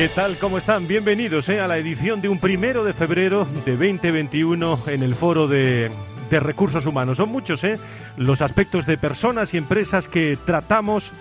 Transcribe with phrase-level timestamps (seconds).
[0.00, 0.38] ¿Qué tal?
[0.38, 0.88] ¿Cómo están?
[0.88, 5.46] Bienvenidos eh, a la edición de un primero de febrero de 2021 en el foro
[5.46, 5.90] de,
[6.30, 7.18] recursos humanos.
[7.18, 7.78] Son muchos eh,
[8.16, 11.12] los aspectos de personas y empresas que tratamos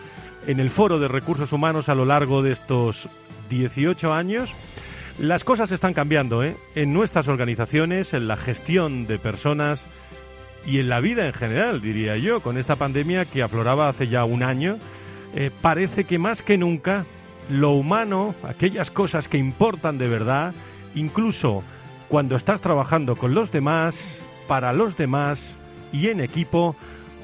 [0.48, 3.10] en el foro de recursos humanos a lo largo de estos
[3.50, 4.50] 18 años.
[5.18, 6.56] Las cosas están cambiando ¿eh?
[6.74, 9.82] en nuestras organizaciones, en la gestión de personas
[10.66, 14.24] y en la vida en general, diría yo, con esta pandemia que afloraba hace ya
[14.24, 14.78] un año.
[15.36, 17.04] Eh, parece que más que nunca
[17.50, 20.54] lo humano, aquellas cosas que importan de verdad,
[20.96, 21.64] incluso
[22.08, 25.56] cuando estás trabajando con los demás, para los demás
[25.92, 26.76] y en equipo,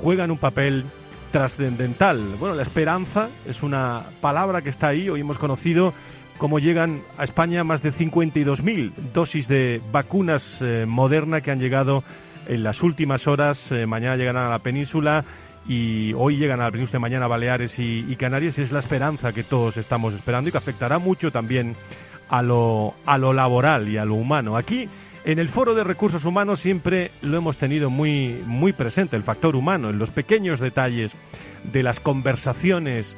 [0.02, 0.84] juegan un papel
[1.32, 2.20] trascendental.
[2.40, 5.10] Bueno, la esperanza es una palabra que está ahí.
[5.10, 5.94] Hoy hemos conocido
[6.38, 12.04] cómo llegan a España más de 52.000 dosis de vacunas eh, moderna que han llegado
[12.48, 13.72] en las últimas horas.
[13.72, 15.26] Eh, mañana llegarán a la península
[15.68, 19.78] y hoy llegan al de mañana Baleares y, Canarias y es la esperanza que todos
[19.78, 21.76] estamos esperando y que afectará mucho también
[22.30, 24.58] a lo, a lo laboral y a lo humano.
[24.58, 24.88] Aquí
[25.24, 29.56] en el Foro de Recursos Humanos siempre lo hemos tenido muy, muy presente, el factor
[29.56, 31.12] humano, en los pequeños detalles
[31.64, 33.16] de las conversaciones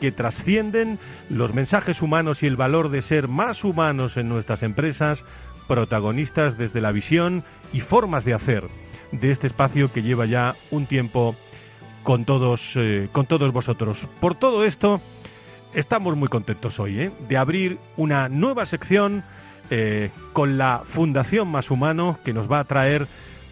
[0.00, 5.24] que trascienden los mensajes humanos y el valor de ser más humanos en nuestras empresas,
[5.66, 7.42] protagonistas desde la visión
[7.72, 8.64] y formas de hacer
[9.10, 11.34] de este espacio que lleva ya un tiempo
[12.08, 13.98] con todos, eh, con todos vosotros.
[14.18, 14.98] Por todo esto,
[15.74, 17.10] estamos muy contentos hoy ¿eh?
[17.28, 19.24] de abrir una nueva sección
[19.68, 23.06] eh, con la Fundación Más Humano que nos va a traer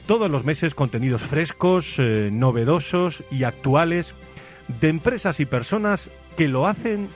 [0.06, 4.14] todos los meses contenidos frescos, novedosos y actuales
[4.80, 7.08] de empresas y personas que lo hacen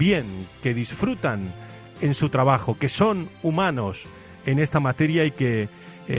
[0.00, 0.26] bien,
[0.64, 1.52] que disfrutan
[2.00, 4.02] en su trabajo, que son humanos
[4.46, 5.68] en esta materia y que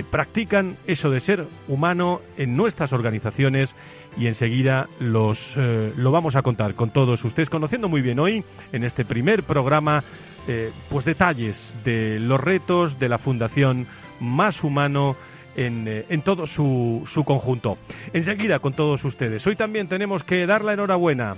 [0.10, 3.76] practican eso de ser humano en nuestras organizaciones
[4.18, 8.44] y enseguida los, eh, lo vamos a contar con todos ustedes, conociendo muy bien hoy
[8.72, 10.04] en este primer programa
[10.48, 13.88] eh, pues detalles de los retos de la Fundación
[14.20, 15.16] Más Humano
[15.56, 17.78] en, eh, en todo su, su conjunto.
[18.14, 19.46] Enseguida con todos ustedes.
[19.48, 21.36] Hoy también tenemos que dar la enhorabuena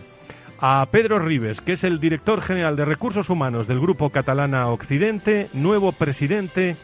[0.59, 5.49] a Pedro Ribes, que es el director general de Recursos Humanos del Grupo Catalana Occidente,
[5.53, 6.77] nuevo presidente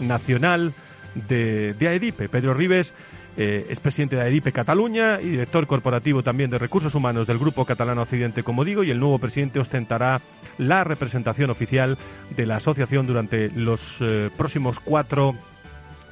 [0.00, 0.72] nacional
[1.14, 2.28] de, de AEDIPE.
[2.28, 2.94] Pedro Ribes
[3.40, 7.64] eh, es presidente de AEDIPE Cataluña y director corporativo también de Recursos Humanos del Grupo
[7.64, 10.20] Catalano Occidente, como digo, y el nuevo presidente ostentará
[10.58, 11.96] la representación oficial
[12.36, 15.36] de la asociación durante los eh, próximos cuatro,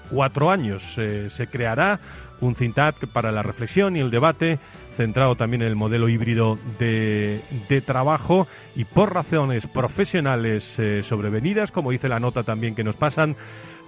[0.09, 0.85] cuatro años.
[0.99, 1.99] Eh, se creará
[2.41, 4.61] un CINTAC para la reflexión y el debate
[4.97, 11.91] centrado también en el modelo híbrido de, de trabajo y por razones profesionales sobrevenidas, como
[11.91, 13.37] dice la nota también que nos pasan,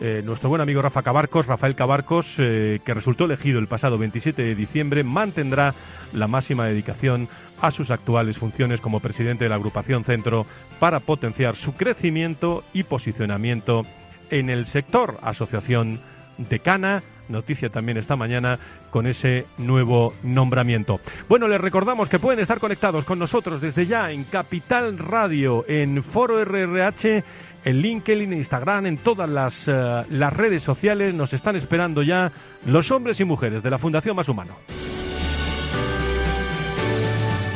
[0.00, 4.42] eh, nuestro buen amigo Rafa Cabarcos, Rafael Cabarcos, eh, que resultó elegido el pasado 27
[4.42, 5.74] de diciembre, mantendrá
[6.12, 7.28] la máxima dedicación
[7.60, 10.46] a sus actuales funciones como presidente de la agrupación Centro
[10.78, 13.82] para potenciar su crecimiento y posicionamiento
[14.30, 15.18] en el sector.
[15.22, 16.00] Asociación
[16.38, 18.58] Decana, noticia también esta mañana
[18.90, 21.00] con ese nuevo nombramiento.
[21.28, 26.02] Bueno, les recordamos que pueden estar conectados con nosotros desde ya en Capital Radio, en
[26.04, 27.24] Foro RRH
[27.64, 31.14] en LinkedIn, en Instagram, en todas las, eh, las redes sociales.
[31.14, 32.32] Nos están esperando ya
[32.66, 34.56] los hombres y mujeres de la Fundación Más Humano.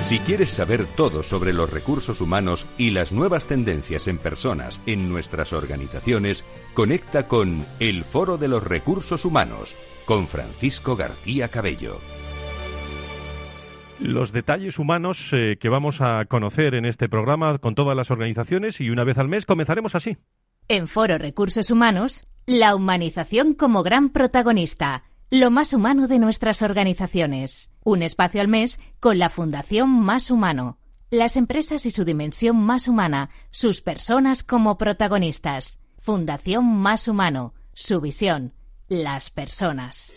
[0.03, 5.09] Si quieres saber todo sobre los recursos humanos y las nuevas tendencias en personas en
[5.09, 6.45] nuestras organizaciones,
[6.75, 9.75] conecta con El Foro de los Recursos Humanos
[10.05, 11.99] con Francisco García Cabello
[14.03, 18.81] los detalles humanos eh, que vamos a conocer en este programa con todas las organizaciones
[18.81, 20.17] y una vez al mes comenzaremos así.
[20.69, 27.71] En Foro Recursos Humanos, la humanización como gran protagonista, lo más humano de nuestras organizaciones.
[27.85, 30.79] Un espacio al mes con la Fundación Más Humano.
[31.11, 35.79] Las empresas y su dimensión más humana, sus personas como protagonistas.
[35.99, 37.55] Fundación Más Humano.
[37.75, 38.55] Su visión.
[38.89, 40.17] Las personas.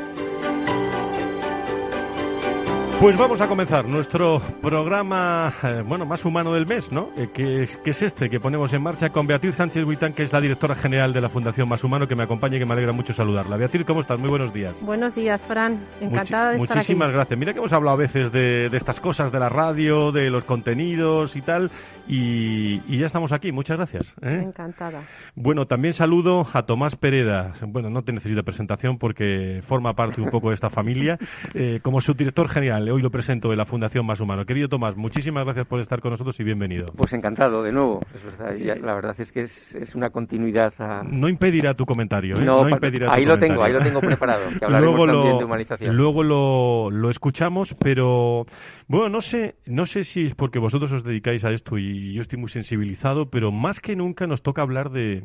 [3.01, 7.09] Pues vamos a comenzar nuestro programa, eh, bueno, más humano del mes, ¿no?
[7.17, 10.21] Eh, que, es, que, es, este que ponemos en marcha con Beatriz Sánchez Buitán, que
[10.21, 12.73] es la directora general de la Fundación Más Humano, que me acompaña y que me
[12.73, 13.57] alegra mucho saludarla.
[13.57, 14.19] Beatriz, ¿cómo estás?
[14.19, 14.75] Muy buenos días.
[14.81, 15.79] Buenos días, Fran.
[15.99, 17.39] Encantada de estar Muchísimas gracias.
[17.39, 20.43] Mira que hemos hablado a veces de, de, estas cosas de la radio, de los
[20.43, 21.71] contenidos y tal,
[22.11, 23.53] y, y ya estamos aquí.
[23.53, 24.13] Muchas gracias.
[24.21, 24.41] ¿eh?
[24.43, 25.03] Encantada.
[25.33, 27.53] Bueno, también saludo a Tomás Pereda.
[27.65, 31.17] Bueno, no te necesito presentación porque forma parte un poco de esta familia,
[31.53, 34.45] eh, como subdirector general hoy lo presento de la Fundación Más Humano.
[34.45, 36.87] Querido Tomás, muchísimas gracias por estar con nosotros y bienvenido.
[36.97, 38.01] Pues encantado, de nuevo.
[38.13, 41.03] Es verdad, ya, la verdad es que es, es una continuidad a...
[41.03, 42.43] No impedirá tu comentario, ¿eh?
[42.43, 43.47] No, no impedirá ahí tu lo comentario.
[43.47, 45.95] tengo, ahí lo tengo preparado, que hablaremos luego también lo, de humanización.
[45.95, 48.45] Luego lo, lo escuchamos, pero
[48.91, 52.21] bueno, no sé, no sé si es porque vosotros os dedicáis a esto y yo
[52.21, 55.23] estoy muy sensibilizado, pero más que nunca nos toca hablar de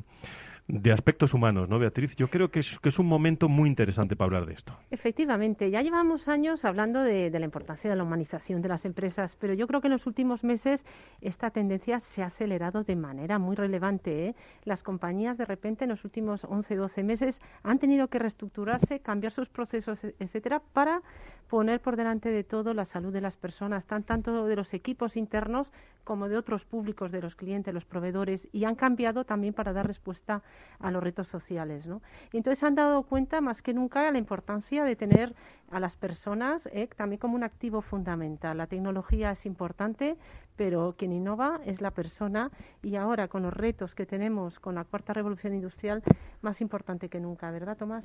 [0.69, 2.17] de aspectos humanos, ¿no, Beatriz?
[2.17, 4.77] Yo creo que es, un momento muy interesante para hablar de esto.
[4.91, 9.37] Efectivamente, ya llevamos años hablando de, de, la importancia de la humanización de las empresas,
[9.39, 10.85] pero yo creo que en los últimos meses
[11.21, 14.29] esta tendencia se ha acelerado de manera muy relevante.
[14.29, 14.35] ¿eh?
[14.65, 19.33] Las compañías, de repente, en los últimos 11, 12 meses han tenido que reestructurarse, cambiar
[19.33, 21.03] sus procesos, etcétera, para
[21.49, 25.17] poner por delante de todo la salud de las personas, tan, tanto de los equipos
[25.17, 25.71] internos
[26.07, 29.89] como de otros públicos, de los clientes, los proveedores, y han cambiado también para dar
[29.89, 30.41] respuesta
[30.79, 31.85] a los retos sociales.
[31.85, 32.01] ¿no?
[32.33, 35.35] Entonces han dado cuenta más que nunca de la importancia de tener
[35.69, 36.89] a las personas ¿eh?
[36.97, 38.57] también como un activo fundamental.
[38.57, 40.17] La tecnología es importante,
[40.57, 42.51] pero quien innova es la persona
[42.83, 46.03] y ahora con los retos que tenemos con la cuarta revolución industrial,
[46.43, 48.05] más importante que nunca, ¿verdad, Tomás?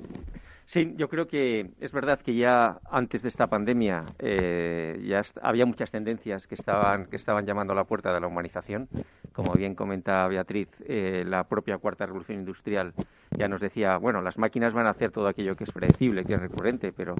[0.66, 5.66] Sí, yo creo que es verdad que ya antes de esta pandemia eh, ya había
[5.66, 8.88] muchas tendencias que estaban, que estaban llamando a la puerta de la humanización.
[9.32, 12.92] Como bien comenta Beatriz, eh, la propia cuarta revolución industrial
[13.36, 16.34] ya nos decía, bueno, las máquinas van a hacer todo aquello que es predecible, que
[16.34, 17.14] es recurrente, pero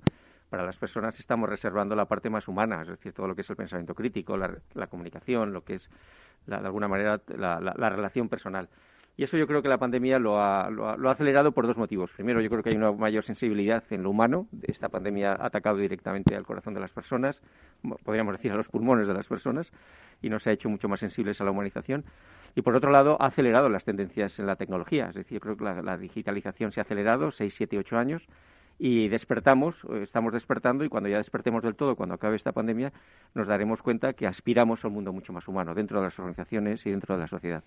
[0.52, 3.48] para las personas estamos reservando la parte más humana, es decir, todo lo que es
[3.48, 5.88] el pensamiento crítico, la, la comunicación, lo que es,
[6.44, 8.68] la, de alguna manera, la, la, relación personal.
[9.16, 11.66] Y eso yo creo que la pandemia lo ha, lo, ha, lo ha, acelerado por
[11.66, 12.12] dos motivos.
[12.12, 14.46] Primero, yo creo que hay una mayor sensibilidad en lo humano.
[14.64, 17.40] Esta pandemia ha atacado directamente al corazón de las personas,
[18.04, 19.72] podríamos decir a los pulmones de las personas,
[20.20, 22.04] y nos ha hecho mucho más sensibles a la humanización.
[22.54, 25.06] Y por otro lado, ha acelerado las tendencias en la tecnología.
[25.08, 28.28] Es decir, yo creo que la, la digitalización se ha acelerado seis, siete, ocho años
[28.84, 32.92] y despertamos, estamos despertando y cuando ya despertemos del todo, cuando acabe esta pandemia,
[33.32, 36.84] nos daremos cuenta que aspiramos a un mundo mucho más humano dentro de las organizaciones
[36.84, 37.62] y dentro de la sociedad.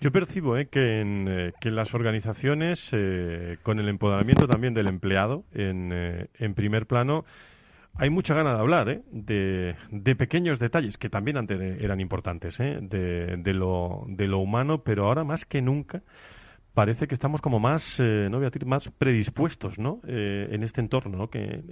[0.00, 4.86] Yo percibo eh, que, en, eh, que las organizaciones, eh, con el empoderamiento también del
[4.86, 7.24] empleado en, eh, en primer plano,
[7.96, 9.02] hay mucha gana de hablar ¿eh?
[9.10, 12.78] de, de, pequeños detalles que también antes eran importantes, ¿eh?
[12.80, 16.02] de, de, lo, de lo humano, pero ahora más que nunca
[16.74, 20.00] parece que estamos como más, eh, no voy a decir, más predispuestos, ¿no?
[20.06, 21.28] Eh, en este entorno, ¿no?
[21.28, 21.62] Que,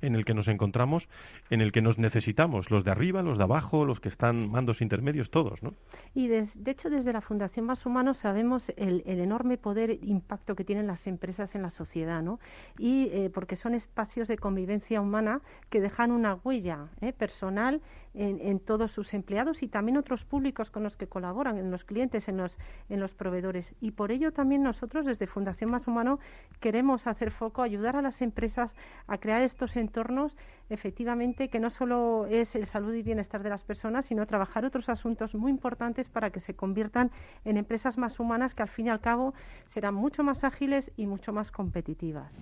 [0.00, 1.08] en el que nos encontramos,
[1.50, 4.80] en el que nos necesitamos, los de arriba, los de abajo, los que están mandos
[4.80, 5.74] intermedios, todos, ¿no?
[6.14, 10.64] Y de, hecho, desde la Fundación Más Humanos sabemos el, el, enorme poder impacto que
[10.64, 12.38] tienen las empresas en la sociedad, ¿no?
[12.78, 17.12] Y eh, porque son espacios de convivencia humana que dejan una huella ¿eh?
[17.12, 17.80] personal
[18.16, 22.28] en, todos sus empleados y también otros públicos con los que colaboran, en los clientes,
[22.28, 22.56] en los,
[22.88, 23.74] en los proveedores.
[23.80, 26.18] Y por ello también nosotros desde Fundación Más Humano
[26.60, 28.74] queremos hacer foco, ayudar a las empresas
[29.06, 30.36] a crear estos entornos
[30.68, 34.88] efectivamente que no solo es el salud y bienestar de las personas, sino trabajar otros
[34.88, 37.10] asuntos muy importantes para que se conviertan
[37.44, 39.34] en empresas más humanas que al fin y al cabo
[39.66, 42.36] serán mucho más ágiles y mucho más competitivas.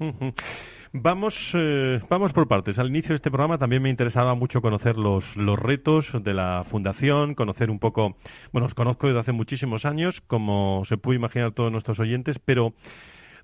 [0.93, 2.79] Vamos, eh, vamos por partes.
[2.79, 6.65] Al inicio de este programa también me interesaba mucho conocer los, los retos de la
[6.65, 8.17] Fundación, conocer un poco,
[8.53, 12.75] bueno, os conozco desde hace muchísimos años, como se puede imaginar todos nuestros oyentes, pero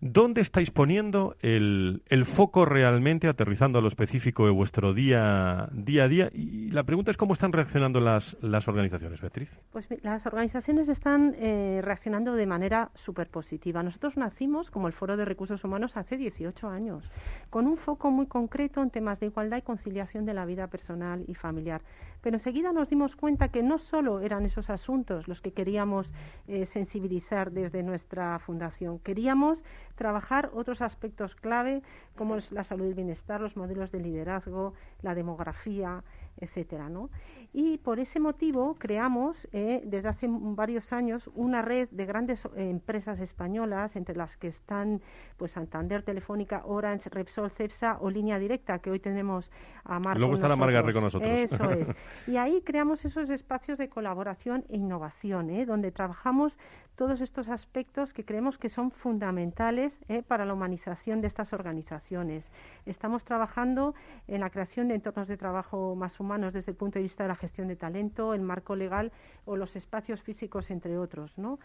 [0.02, 6.04] ¿Dónde estáis poniendo el, el, foco realmente, aterrizando a lo específico de vuestro día, día
[6.04, 6.30] a día?
[6.32, 9.50] Y la pregunta es cómo están reaccionando las, las organizaciones, Beatriz.
[9.72, 13.82] Pues las organizaciones están eh, reaccionando de manera súper positiva.
[13.82, 17.04] Nosotros nacimos como el Foro de Recursos Humanos hace 18 años,
[17.50, 21.24] con un foco muy concreto en temas de igualdad y conciliación de la vida personal
[21.28, 21.82] y familiar.
[22.22, 26.10] Pero enseguida nos dimos cuenta que no solo eran esos asuntos los que queríamos
[26.48, 31.82] eh, sensibilizar desde nuestra fundación, queríamos trabajar otros aspectos clave
[32.16, 36.02] como es la salud y el bienestar, los modelos de liderazgo, la demografía,
[36.38, 37.10] etcétera, ¿no?
[37.52, 42.70] Y por ese motivo creamos eh, desde hace varios años una red de grandes eh,
[42.70, 45.00] empresas españolas, entre las que están
[45.36, 49.50] pues Santander, Telefónica, Orange, Repsol, Cepsa o Línea Directa, que hoy tenemos
[49.84, 50.20] a Marco.
[50.20, 51.28] Luego está la Margarre con nosotros.
[51.30, 51.88] Eso es.
[52.28, 55.66] Y ahí creamos esos espacios de colaboración e innovación, ¿eh?
[55.66, 56.56] donde trabajamos
[57.00, 60.22] todos estos aspectos que creemos que son fundamentales ¿eh?
[60.22, 62.52] para la humanización de estas organizaciones.
[62.84, 63.94] Estamos trabajando
[64.28, 67.28] en la creación de entornos de trabajo más humanos desde el punto de vista de
[67.28, 69.12] la gestión de talento, el marco legal
[69.46, 71.38] o los espacios físicos, entre otros.
[71.38, 71.58] ¿no?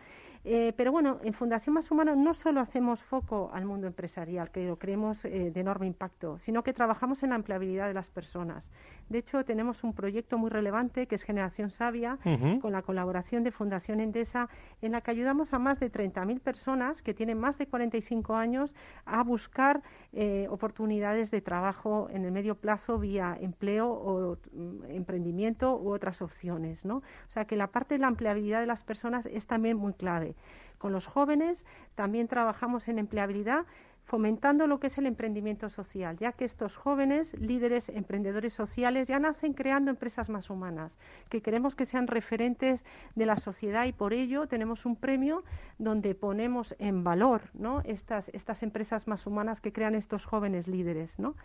[0.46, 4.65] Eh, pero bueno, en Fundación Más Humano no solo hacemos foco al mundo empresarial, que
[4.65, 8.70] lo creemos eh, de enorme impacto, sino que trabajamos en la empleabilidad de las personas.
[9.10, 12.18] De hecho, tenemos un proyecto muy relevante que es Generación Sabia,
[12.62, 14.50] con la colaboración de Fundación Endesa,
[14.82, 18.74] en la que ayudamos a más de 30.000 personas que tienen más de 45 años
[19.06, 25.78] a buscar eh, oportunidades de trabajo en el medio plazo vía empleo o mm, emprendimiento
[25.78, 26.84] u otras opciones.
[26.84, 26.98] ¿no?
[26.98, 30.36] O sea que la parte de la empleabilidad de las personas es también muy clave.
[30.78, 31.64] Con los jóvenes
[31.96, 33.66] también trabajamos en empleabilidad
[34.06, 39.20] fomentando lo que es el emprendimiento social, ya que estos jóvenes, líderes, emprendedores sociales, ya
[39.20, 40.98] nacen creando empresas más humanas,
[41.30, 42.86] que queremos que sean referentes
[43.16, 45.44] de la sociedad y por ello tenemos un premio
[45.80, 47.82] donde ponemos en valor ¿no?
[47.82, 51.18] estas, estas empresas más humanas que crean estos jóvenes líderes.
[51.18, 51.36] ¿no?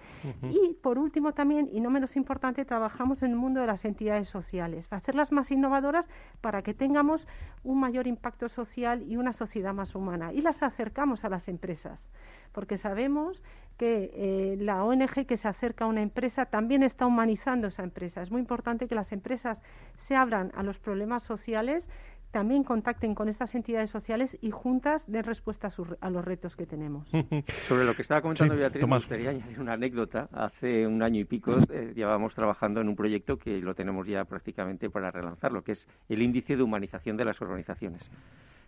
[0.43, 4.29] Y por último también, y no menos importante, trabajamos en el mundo de las entidades
[4.29, 6.07] sociales, para hacerlas más innovadoras
[6.43, 7.27] para que tengamos
[7.65, 10.33] un mayor impacto social y una sociedad más humana.
[10.33, 12.07] Y las acercamos a las empresas
[12.53, 13.43] porque sabemos
[13.81, 18.21] que eh, la ONG que se acerca a una empresa también está humanizando esa empresa.
[18.21, 19.63] Es muy importante que las empresas
[19.97, 21.89] se abran a los problemas sociales,
[22.31, 27.09] también contacten con estas entidades sociales y juntas den respuesta a, los retos que tenemos.
[27.69, 30.29] Sobre lo que estaba comentando Beatriz, me gustaría añadir una anécdota.
[30.33, 34.27] Hace un año y pico eh, llevábamos trabajando en un proyecto que lo tenemos ya
[34.27, 38.03] prácticamente para relanzarlo, que es el índice de humanización de las organizaciones.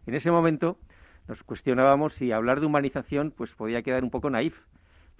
[0.06, 0.78] En ese momento
[1.28, 4.56] nos cuestionábamos si hablar de humanización pues podía quedar un poco naif.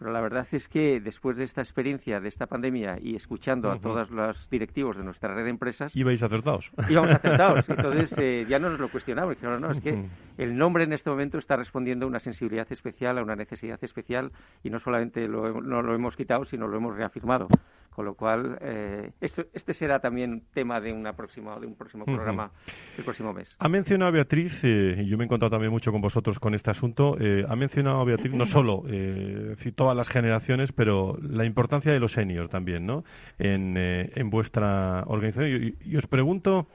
[0.03, 3.79] Pero la verdad es que después de esta experiencia, de esta pandemia y escuchando a
[3.79, 5.95] todos los directivos de nuestra red de empresas...
[5.95, 6.73] Ibais acertados.
[6.89, 7.65] Íbamos acertados.
[7.69, 9.37] Entonces eh, ya no nos lo cuestionamos.
[9.37, 13.17] Dijeron, no, es que el nombre en este momento está respondiendo a una sensibilidad especial,
[13.17, 14.33] a una necesidad especial
[14.65, 17.47] y no solamente lo, no lo hemos quitado, sino lo hemos reafirmado.
[17.95, 22.51] Con lo cual, eh, este será también tema de, una próxima, de un próximo programa
[22.97, 23.55] el próximo mes.
[23.59, 26.71] Ha mencionado Beatriz, eh, y yo me he encontrado también mucho con vosotros con este
[26.71, 29.57] asunto, eh, ha mencionado Beatriz no solo eh,
[29.93, 33.05] todas las generaciones, pero la importancia de los seniors también, ¿no?
[33.39, 35.75] En, en vuestra organización.
[35.85, 36.67] Y, os pregunto...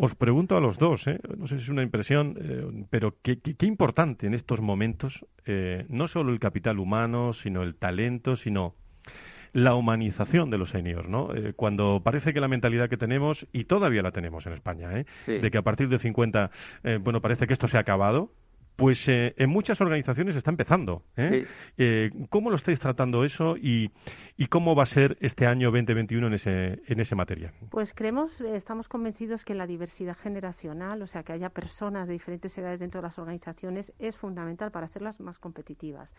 [0.00, 4.26] Os pregunto a los dos, no sé si es una impresión, pero qué, qué, importante
[4.26, 5.24] en estos momentos,
[5.88, 8.74] no solo el capital humano, sino el talento, sino
[9.52, 11.34] la humanización de los seniors, ¿no?
[11.34, 15.06] Eh, cuando parece que la mentalidad que tenemos, y todavía la tenemos en España, ¿eh?
[15.26, 16.50] de que a partir de 50,
[16.84, 18.30] eh, bueno, parece que esto se ha acabado,
[18.78, 21.02] pues eh, en muchas organizaciones está empezando.
[21.16, 21.46] ¿eh?
[21.76, 23.90] Eh, ¿Cómo lo estáis tratando eso y,
[24.46, 27.52] cómo va a ser este año 2021 en ese, en ese materia?
[27.70, 32.56] Pues creemos, estamos convencidos que la diversidad generacional, o sea, que haya personas de diferentes
[32.56, 36.14] edades dentro de las organizaciones, es fundamental para hacerlas más competitivas.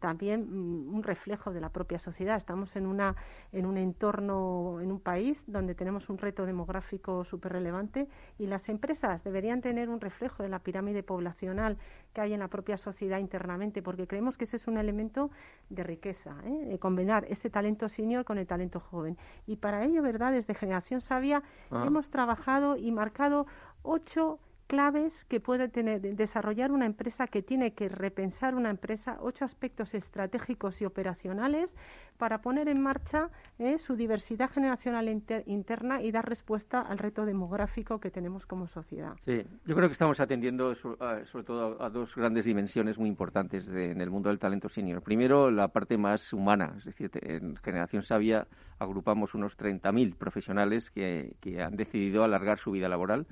[0.00, 2.36] También mm, un reflejo de la propia sociedad.
[2.36, 3.14] Estamos en, una,
[3.52, 8.08] en un entorno, en un país donde tenemos un reto demográfico súper relevante
[8.38, 11.78] y las empresas deberían tener un reflejo de la pirámide poblacional
[12.12, 15.30] que hay en la propia sociedad internamente, porque creemos que ese es un elemento
[15.68, 16.66] de riqueza, ¿eh?
[16.66, 19.16] de combinar este talento senior con el talento joven.
[19.46, 20.32] Y para ello, ¿verdad?
[20.32, 21.84] Desde Generación Sabia ah.
[21.86, 23.46] hemos trabajado y marcado
[23.82, 24.38] ocho
[24.70, 29.94] claves que puede tener desarrollar una empresa que tiene que repensar una empresa, ocho aspectos
[29.94, 31.74] estratégicos y operacionales
[32.18, 35.08] para poner en marcha eh, su diversidad generacional
[35.46, 39.16] interna y dar respuesta al reto demográfico que tenemos como sociedad.
[39.24, 44.00] Sí, yo creo que estamos atendiendo sobre todo a, dos grandes dimensiones muy importantes en
[44.00, 45.02] el mundo del talento senior.
[45.02, 48.46] Primero, la parte más humana, es decir, en Generación Sabia
[48.78, 53.26] agrupamos unos 30.000 profesionales que han decidido alargar su vida laboral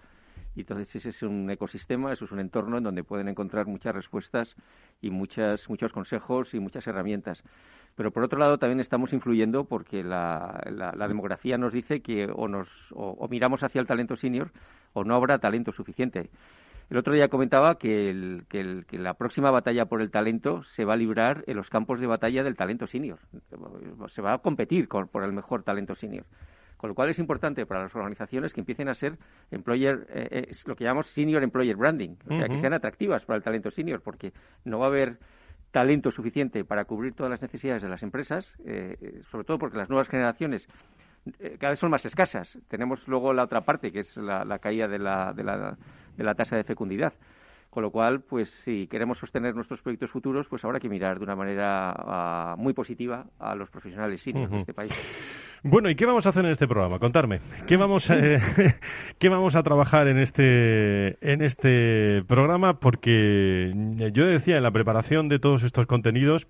[0.58, 3.94] y entonces ese es un ecosistema, eso es un entorno en donde pueden encontrar muchas
[3.94, 4.56] respuestas
[5.00, 7.44] y muchas, muchos consejos y muchas herramientas.
[7.94, 10.60] Pero por otro lado también estamos influyendo porque la,
[11.08, 14.50] demografía nos dice que o, nos, o, miramos hacia el talento senior
[14.94, 16.28] o no habrá talento suficiente.
[16.90, 20.94] El otro día comentaba que, que, que, la próxima batalla por el talento se va
[20.94, 23.20] a librar en los campos de batalla del talento senior.
[24.08, 26.24] Se va a competir por el mejor talento senior.
[26.78, 29.18] Con lo cual es importante para las organizaciones que empiecen a ser
[29.50, 33.42] employer, eh, lo que llamamos senior employer branding, o sea, que sean atractivas para el
[33.42, 34.32] talento senior, porque
[34.64, 35.18] no va a haber
[35.72, 39.90] talento suficiente para cubrir todas las necesidades de las empresas, eh, sobre todo porque las
[39.90, 40.68] nuevas generaciones
[41.40, 42.56] eh, cada vez son más escasas.
[42.68, 45.76] Tenemos luego la otra parte, que es la, caída de la, de, la,
[46.16, 47.12] de la tasa de fecundidad.
[47.70, 51.24] Con lo cual, pues si queremos sostener nuestros proyectos futuros, pues habrá que mirar de
[51.24, 54.92] una manera ah, muy positiva a los profesionales seniors de este país.
[55.62, 56.98] Bueno, ¿y qué vamos a hacer en este programa?
[56.98, 57.40] Contarme.
[57.66, 58.16] ¿Qué vamos a,
[59.18, 62.78] ¿qué vamos a trabajar en este, en este programa?
[62.78, 63.72] Porque
[64.12, 66.46] yo decía en la preparación de todos estos contenidos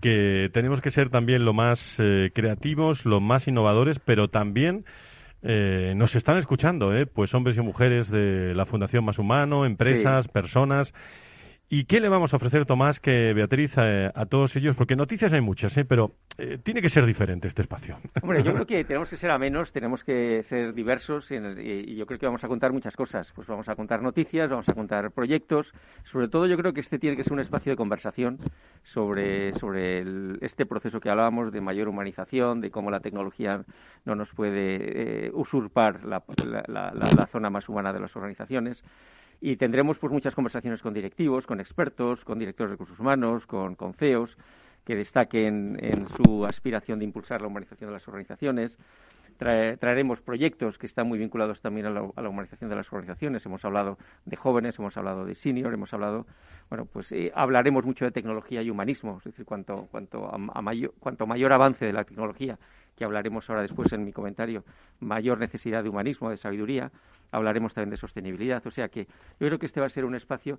[0.00, 4.84] que tenemos que ser también lo más eh, creativos, lo más innovadores, pero también
[5.42, 7.06] eh, nos están escuchando, ¿eh?
[7.06, 10.92] pues hombres y mujeres de la Fundación Más Humano, empresas, personas
[11.68, 14.76] ¿Y qué le vamos a ofrecer, Tomás, que Beatriz, eh, a, todos ellos?
[14.76, 15.84] Porque noticias hay muchas, ¿eh?
[15.84, 17.98] pero eh, tiene que ser diferente este espacio.
[18.22, 22.06] Hombre, yo creo que tenemos que ser a menos, tenemos que ser diversos y, yo
[22.06, 23.32] creo que vamos a contar muchas cosas.
[23.34, 25.74] Pues vamos a contar noticias, vamos a contar proyectos.
[26.04, 28.38] Sobre todo yo creo que este tiene que ser un espacio de conversación
[28.84, 30.04] sobre, sobre
[30.42, 33.64] este proceso que hablábamos de mayor humanización, de cómo la tecnología
[34.04, 36.22] no nos puede usurpar la,
[36.68, 38.84] la zona más humana de las organizaciones
[39.40, 43.76] y tendremos pues muchas conversaciones con directivos, con expertos, con directores de recursos humanos, con,
[43.94, 44.36] CEOs
[44.84, 48.78] que destaquen en su aspiración de impulsar la humanización de las organizaciones.
[49.36, 53.44] traeremos proyectos que están muy vinculados también a la, humanización de las organizaciones.
[53.44, 56.26] Hemos hablado de jóvenes, hemos hablado de senior, hemos hablado,
[56.70, 60.94] bueno, pues eh, hablaremos mucho de tecnología y humanismo, es decir, cuanto, cuanto, a mayor,
[61.00, 62.56] cuanto mayor avance de la tecnología,
[62.96, 64.64] que hablaremos ahora después en mi comentario,
[65.00, 66.90] mayor necesidad de humanismo, de sabiduría,
[67.30, 68.66] hablaremos también de sostenibilidad.
[68.66, 69.06] O sea que
[69.40, 70.58] yo creo que este va a ser un espacio.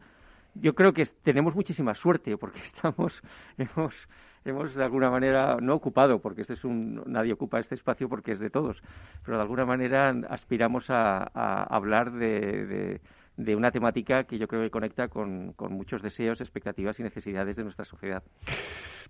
[0.56, 3.22] Yo creo que tenemos muchísima suerte porque estamos,
[3.58, 4.08] hemos,
[4.46, 8.32] hemos de alguna manera no ocupado, porque este es un, nadie ocupa este espacio porque
[8.32, 8.82] es de todos,
[9.24, 11.24] pero de alguna manera aspiramos a,
[11.66, 13.02] hablar de,
[13.38, 17.64] una temática que yo creo que conecta con, con muchos deseos, expectativas y necesidades de
[17.64, 18.24] nuestra sociedad.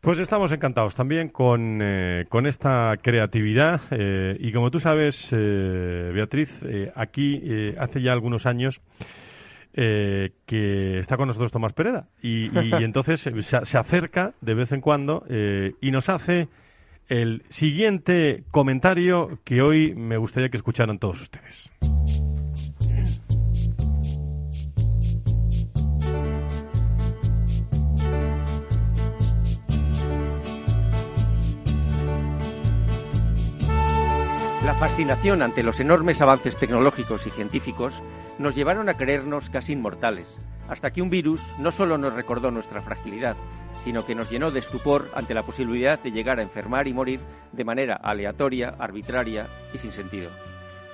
[0.02, 6.12] Pues estamos encantados también con, eh, con esta creatividad eh, y como tú sabes, eh,
[6.13, 6.63] Beatriz,
[6.95, 8.82] aquí hace ya algunos años
[9.73, 12.49] que está con nosotros Tomás Pereda y,
[12.84, 16.47] entonces se, se, acerca de vez en cuando y nos hace
[17.10, 21.71] el siguiente comentario que hoy me gustaría que escucharan todos ustedes.
[34.67, 38.01] La fascinación ante los enormes avances tecnológicos y científicos
[38.38, 40.36] nos llevaron a creernos casi inmortales,
[40.67, 43.38] hasta que un virus no solo nos recordó nuestra fragilidad,
[43.86, 47.21] sino que nos llenó de estupor ante la posibilidad de llegar a enfermar y morir
[47.53, 50.32] de manera aleatoria, arbitraria y sin sentido.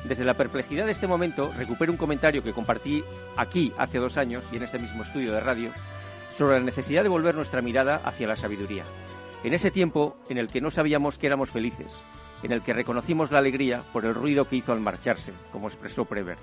[0.04, 3.04] Desde la perplejidad de este momento recupero un comentario que compartí
[3.38, 5.72] aquí hace dos años y en este mismo estudio de radio
[6.38, 8.84] sobre la necesidad de volver nuestra mirada hacia la sabiduría.
[9.44, 12.04] En ese tiempo en el que no sabíamos que éramos felices,
[12.44, 16.06] en el que reconocimos la alegría por el ruido que hizo al marcharse, como expresó
[16.06, 16.42] Prevert.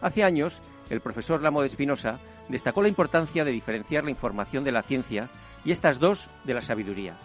[0.00, 4.72] Hace años, el profesor Lamo de Espinosa destacó la importancia de diferenciar la información de
[4.72, 5.28] la ciencia
[5.64, 7.16] y estas dos de la sabiduría.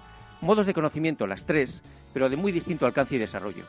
[0.41, 1.81] Modos de conocimiento las tres,
[2.13, 3.65] pero de muy distinto alcance y desarrollo.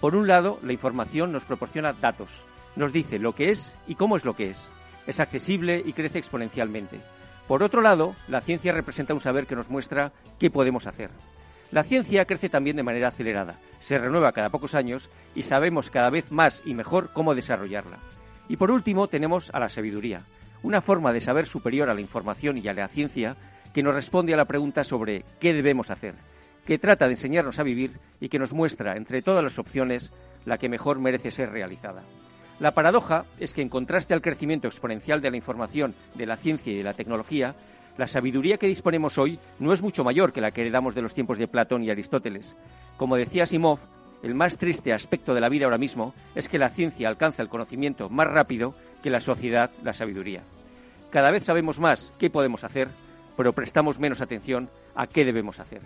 [0.00, 2.42] Por un lado, la información nos proporciona datos,
[2.74, 4.68] nos dice lo que es y cómo es lo que es.
[5.06, 7.00] Es accesible y crece exponencialmente.
[7.46, 11.10] Por otro lado, la ciencia representa un saber que nos muestra qué podemos hacer.
[11.70, 16.10] La ciencia crece también de manera acelerada, se renueva cada pocos años y sabemos cada
[16.10, 17.98] vez más y mejor cómo desarrollarla.
[18.48, 20.22] Y por último tenemos a la sabiduría,
[20.64, 23.36] una forma de saber superior a la información y a la ciencia
[23.72, 26.16] que nos responde a la pregunta sobre qué debemos hacer,
[26.66, 30.12] que trata de enseñarnos a vivir y que nos muestra entre todas las opciones
[30.46, 32.02] la que mejor merece ser realizada.
[32.58, 36.72] La paradoja es que en contraste al crecimiento exponencial de la información, de la ciencia
[36.72, 37.54] y de la tecnología,
[37.98, 41.14] la sabiduría que disponemos hoy no es mucho mayor que la que heredamos de los
[41.14, 42.54] tiempos de Platón y Aristóteles.
[42.96, 43.78] Como decía Simov,
[44.22, 47.48] el más triste aspecto de la vida ahora mismo es que la ciencia alcanza el
[47.48, 50.42] conocimiento más rápido que la sociedad la sabiduría.
[51.10, 52.88] Cada vez sabemos más qué podemos hacer,
[53.36, 55.80] pero prestamos menos atención a qué debemos hacer.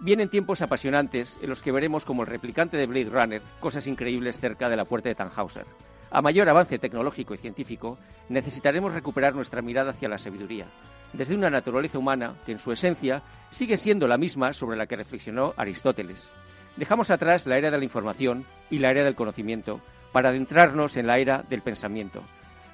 [0.00, 4.40] Vienen tiempos apasionantes en los que veremos como el replicante de Blade Runner cosas increíbles
[4.40, 5.66] cerca de la puerta de Tannhauser.
[6.10, 10.66] A mayor avance tecnológico y científico, necesitaremos recuperar nuestra mirada hacia la sabiduría,
[11.16, 14.96] desde una naturaleza humana que en su esencia sigue siendo la misma sobre la que
[14.96, 16.28] reflexionó Aristóteles.
[16.76, 19.80] Dejamos atrás la era de la información y la era del conocimiento
[20.12, 22.22] para adentrarnos en la era del pensamiento,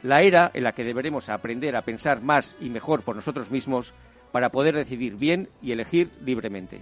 [0.03, 3.93] la era en la que deberemos aprender a pensar más y mejor por nosotros mismos
[4.33, 6.81] para poder decidir bien y elegir libremente.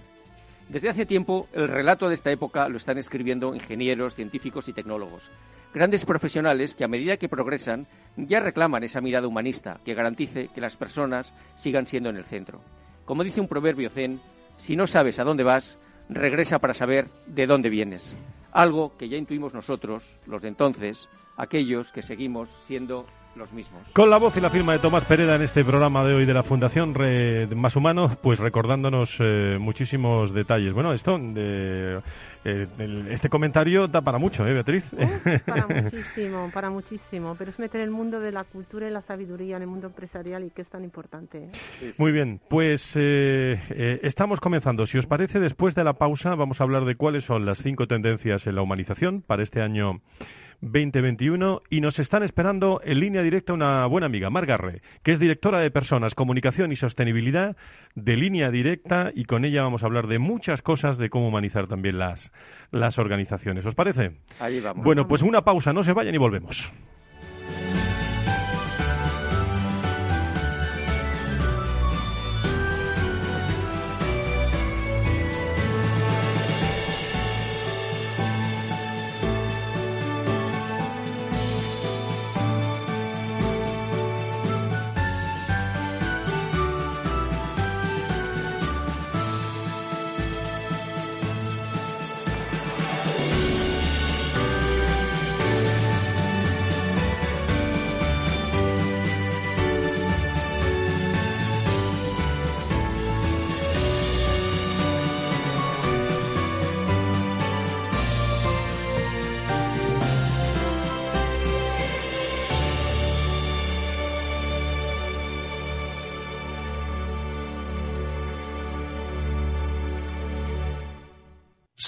[0.69, 5.31] Desde hace tiempo, el relato de esta época lo están escribiendo ingenieros, científicos y tecnólogos.
[5.73, 10.61] Grandes profesionales que a medida que progresan ya reclaman esa mirada humanista que garantice que
[10.61, 12.61] las personas sigan siendo en el centro.
[13.05, 14.21] Como dice un proverbio zen,
[14.57, 18.13] si no sabes a dónde vas, regresa para saber de dónde vienes.
[18.51, 23.81] Algo que ya intuimos nosotros, los de entonces, aquellos que seguimos siendo los mismos.
[23.93, 26.33] Con la voz y la firma de Tomás Pereda en este programa de hoy de
[26.33, 26.93] la Fundación
[27.55, 30.73] Más Humano, pues recordándonos eh, muchísimos detalles.
[30.73, 31.99] Bueno, esto, de,
[32.45, 32.67] eh,
[33.09, 34.85] este comentario da para mucho, ¿eh, Beatriz?
[35.45, 37.35] para muchísimo, para muchísimo.
[37.37, 40.43] Pero es meter el mundo de la cultura y la sabiduría en el mundo empresarial
[40.45, 41.49] y que es tan importante.
[41.81, 41.93] ¿eh?
[41.97, 44.85] Muy bien, pues estamos comenzando.
[44.85, 47.87] Si os parece, después de la pausa vamos a hablar de cuáles son las cinco
[47.87, 50.01] tendencias en la humanización para este año
[50.61, 55.59] 2021 y nos están esperando en línea directa una buena amiga, Margarre, que es directora
[55.59, 57.55] de Personas, Comunicación y Sostenibilidad
[57.95, 61.67] de línea directa y con ella vamos a hablar de muchas cosas de cómo humanizar
[61.67, 62.31] también las,
[62.71, 63.65] las organizaciones.
[63.65, 64.11] ¿Os parece?
[64.39, 64.83] Ahí vamos.
[64.83, 66.71] Bueno, pues una pausa, no se vayan y volvemos.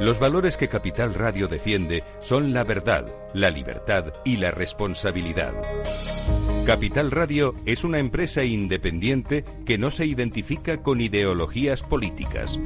[0.00, 5.52] Los valores que Capital Radio defiende son la verdad, la libertad y la responsabilidad.
[6.64, 12.58] Capital Radio es una empresa independiente que no se identifica con ideologías políticas.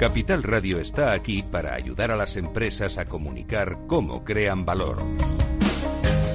[0.00, 4.98] Capital Radio está aquí para ayudar a las empresas a comunicar cómo crean valor.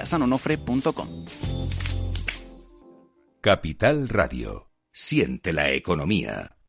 [0.00, 1.08] www.pasteleriasanonofre.com.
[3.40, 4.70] Capital Radio.
[4.92, 6.59] Siente la economía.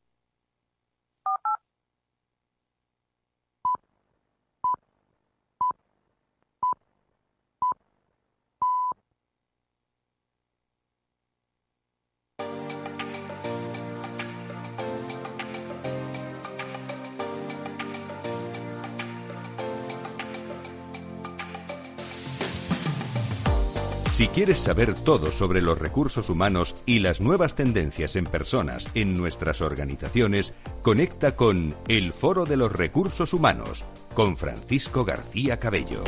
[24.11, 29.15] Si quieres saber todo sobre los recursos humanos y las nuevas tendencias en personas en
[29.15, 36.03] nuestras organizaciones, conecta con El Foro de los Recursos Humanos con Francisco García Cabello.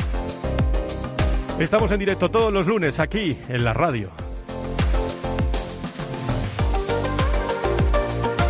[1.58, 4.12] Estamos en directo todos los lunes aquí en la radio.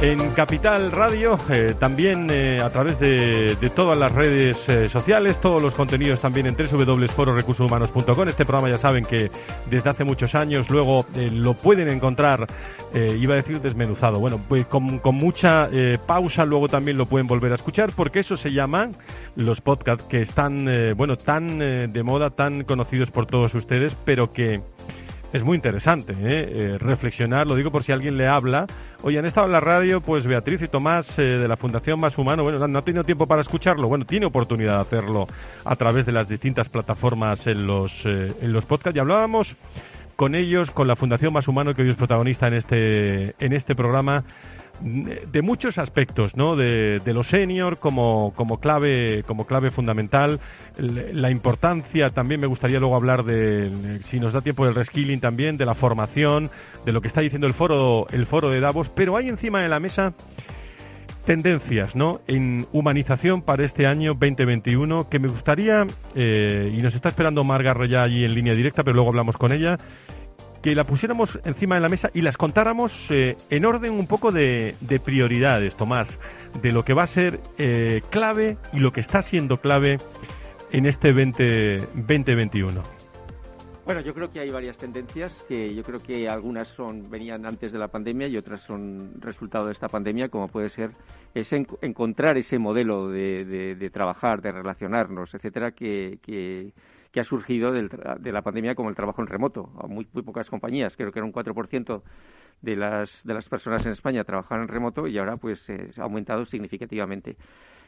[0.05, 5.62] En Capital Radio, eh, también eh, a través de, todas las redes eh, sociales, todos
[5.62, 8.29] los contenidos también en www.fororecursoshumanos.com.
[8.29, 9.31] Este programa ya saben que
[9.71, 12.47] desde hace muchos años luego lo pueden encontrar,
[12.95, 15.71] iba a decir desmenuzado, bueno, pues con, con mucha
[16.07, 18.90] pausa luego también lo pueden volver a escuchar porque eso se llama
[19.37, 24.61] los podcasts que están, bueno, tan de moda, tan conocidos por todos ustedes, pero que
[25.35, 26.16] es muy interesante ¿eh?
[26.49, 26.79] ¿eh?
[26.79, 28.66] reflexionar, lo digo por si alguien le habla.
[29.03, 32.16] Oye, han estado en la radio, pues Beatriz y Tomás eh, de la Fundación Más
[32.16, 35.27] Humano, bueno, no ha tenido tiempo para escucharlo, bueno, tiene oportunidad de hacerlo
[35.64, 39.57] a través de las distintas plataformas en los, eh, en los podcasts y hablábamos
[40.14, 43.75] con ellos, con la Fundación Más Humano, que hoy es protagonista en este, en este
[43.75, 44.23] programa,
[44.85, 46.57] de muchos aspectos, ¿no?
[46.57, 50.40] De, de lo senior como, como, clave, como clave fundamental,
[50.77, 55.57] la importancia, también me gustaría luego hablar de, si nos da tiempo, del reskilling también,
[55.57, 56.51] de la formación,
[56.85, 59.68] de lo que está diciendo el foro, el foro de Davos, pero hay encima de
[59.70, 60.12] la mesa
[61.25, 62.20] tendencias, ¿no?
[62.27, 67.73] En humanización para este año 2021 que me gustaría, eh, y nos está esperando Marga
[68.03, 69.77] allí en línea directa, pero luego hablamos con ella,
[70.64, 74.33] que la pusiéramos encima de la mesa y las contáramos eh, en orden un poco
[74.33, 74.74] de,
[75.05, 76.18] prioridades, Tomás,
[76.62, 79.98] de lo que va a ser eh, clave y lo que está siendo clave
[80.72, 82.83] en este 20, 2021.
[83.85, 87.70] Bueno, yo creo que hay varias tendencias que yo creo que algunas son venían antes
[87.70, 90.92] de la pandemia y otras son resultado de esta pandemia, como puede ser
[91.35, 96.72] es encontrar ese modelo de, trabajar, de relacionarnos, etcétera, que
[97.14, 99.70] que ha surgido de la pandemia como el trabajo en remoto.
[99.88, 102.03] Muy, muy pocas compañías, creo que era un 4%
[102.61, 106.03] de las, de las personas en España trabajaban en remoto y ahora pues eh, ha
[106.03, 107.37] aumentado significativamente.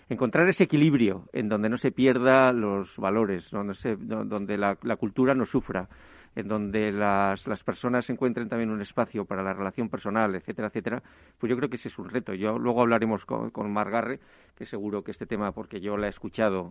[0.08, 5.44] Encontrar ese equilibrio en donde no se pierda los valores, donde, donde la, cultura no
[5.44, 5.88] sufra,
[6.36, 11.02] en donde las, las personas encuentren también un espacio para la relación personal, etcétera, etcétera,
[11.38, 12.34] pues yo creo que ese es un reto.
[12.34, 14.20] Yo luego hablaremos con, con Margarre,
[14.56, 16.70] que seguro que este tema, porque yo la he escuchado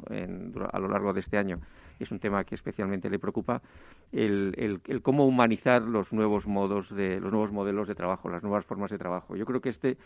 [0.71, 1.59] a lo largo de este año,
[1.99, 3.61] es un tema que especialmente le preocupa,
[4.13, 8.43] el, el, el, cómo humanizar los nuevos modos de, los nuevos modelos de trabajo, las
[8.43, 9.35] nuevas formas de trabajo.
[9.35, 9.97] Yo creo que este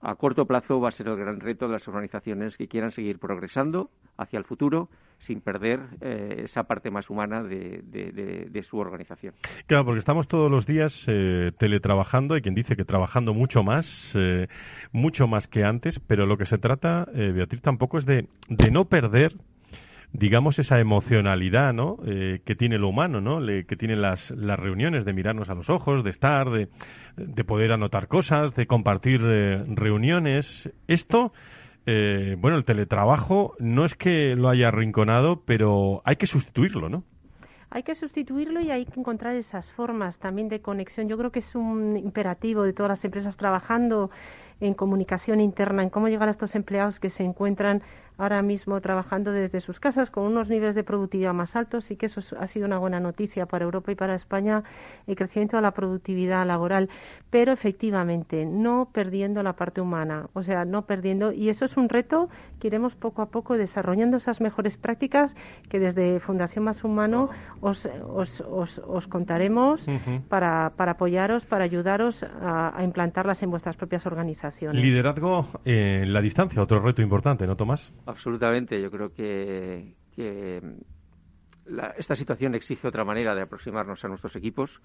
[0.00, 3.18] a corto plazo va a ser el gran reto de las organizaciones que quieran seguir
[3.18, 9.34] progresando hacia el futuro sin perder eh, esa parte más humana de, su organización.
[9.66, 14.12] Claro, porque estamos todos los días eh, teletrabajando, hay quien dice que trabajando mucho más,
[14.14, 14.48] eh,
[14.92, 18.86] mucho más que antes, pero lo que se trata, Beatriz, tampoco es de, de no
[18.86, 19.34] perder
[20.18, 21.98] digamos, esa emocionalidad, ¿no?
[22.06, 23.38] Eh, que tiene lo humano, ¿no?
[23.66, 26.68] que tienen las, las reuniones, de mirarnos a los ojos, de estar, de,
[27.16, 30.72] de poder anotar cosas, de compartir eh, reuniones.
[30.88, 31.32] Esto,
[31.84, 37.04] eh, bueno, el teletrabajo no es que lo haya arrinconado, pero hay que sustituirlo, ¿no?
[37.68, 41.08] hay que sustituirlo y hay que encontrar esas formas también de conexión.
[41.08, 44.10] Yo creo que es un imperativo de todas las empresas trabajando
[44.60, 47.82] en comunicación interna, en cómo llegar a estos empleados que se encuentran
[48.18, 52.06] ahora mismo trabajando desde sus casas con unos niveles de productividad más altos y que
[52.06, 54.62] eso ha sido una buena noticia para Europa y para España
[55.06, 56.88] el crecimiento de la productividad laboral,
[57.30, 61.88] pero efectivamente no perdiendo la parte humana, o sea, no perdiendo y eso es un
[61.88, 62.28] reto
[62.60, 65.34] que iremos poco a poco desarrollando esas mejores prácticas
[65.68, 67.28] que desde Fundación Más Humano
[67.60, 69.86] os, os, os, contaremos
[70.28, 74.82] para, para apoyaros, para ayudaros a, implantarlas en vuestras propias organizaciones.
[74.82, 77.92] Liderazgo en la distancia, otro reto importante, ¿no, Tomás?
[78.06, 78.80] Absolutamente.
[78.80, 79.94] Yo creo que,
[81.98, 84.80] esta situación exige otra manera de aproximarnos a nuestros equipos,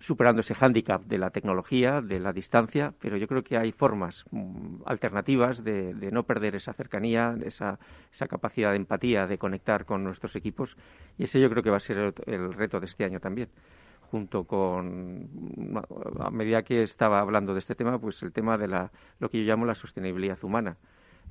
[0.00, 4.24] superando ese hándicap de la tecnología, de la distancia, pero yo creo que hay formas
[4.30, 7.78] mm, alternativas de, no perder esa cercanía, esa,
[8.10, 10.78] esa capacidad de empatía, de conectar con nuestros equipos,
[11.18, 13.50] y ese yo creo que va a ser el, el reto de este año también
[14.10, 15.28] junto con
[16.20, 19.38] a medida que estaba hablando de este tema, pues el tema de la, lo que
[19.38, 20.76] yo llamo la sostenibilidad humana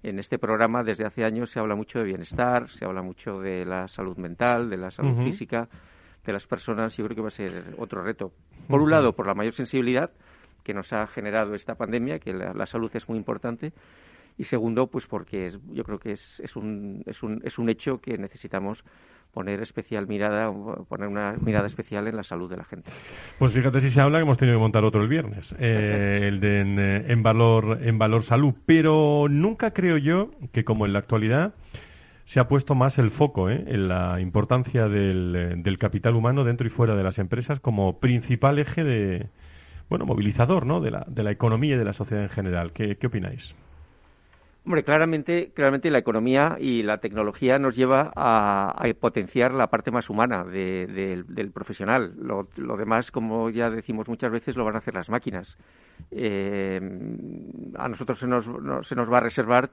[0.05, 3.65] en este programa desde hace años se habla mucho de bienestar, se habla mucho de
[3.65, 5.67] la salud mental, de la salud física
[6.23, 6.95] de las personas.
[6.95, 8.31] Yo creo que va a ser otro reto.
[8.67, 10.11] Por un lado, por la mayor sensibilidad
[10.63, 13.73] que nos ha generado esta pandemia, que la, salud es muy importante.
[14.37, 17.97] Y segundo, pues porque yo creo que es, es, un, es, un, es un hecho
[17.99, 18.83] que necesitamos
[19.35, 20.49] poner especial mirada,
[20.87, 22.89] poner una mirada especial en la salud de la gente.
[23.37, 26.39] Pues fíjate si se habla que hemos tenido que montar otro el viernes, eh, el
[26.39, 31.53] de en, valor en valor salud, pero nunca creo yo que como en la actualidad
[32.23, 33.61] se ha puesto más el foco ¿eh?
[33.67, 38.57] en la importancia del, del, capital humano dentro y fuera de las empresas como principal
[38.57, 39.27] eje de,
[39.89, 40.79] bueno, movilizador ¿no?
[40.79, 42.71] de, la, de la economía y de la sociedad en general.
[42.71, 43.53] ¿Qué, qué opináis?
[44.65, 50.09] Hombre, claramente, claramente la economía y la tecnología nos lleva a, potenciar la parte más
[50.09, 52.15] humana del profesional.
[52.17, 55.55] Lo, demás, como ya decimos muchas veces, lo van a hacer las máquinas.
[56.09, 56.79] Eh,
[57.77, 58.49] a nosotros se nos,
[58.87, 59.69] se nos va a reservar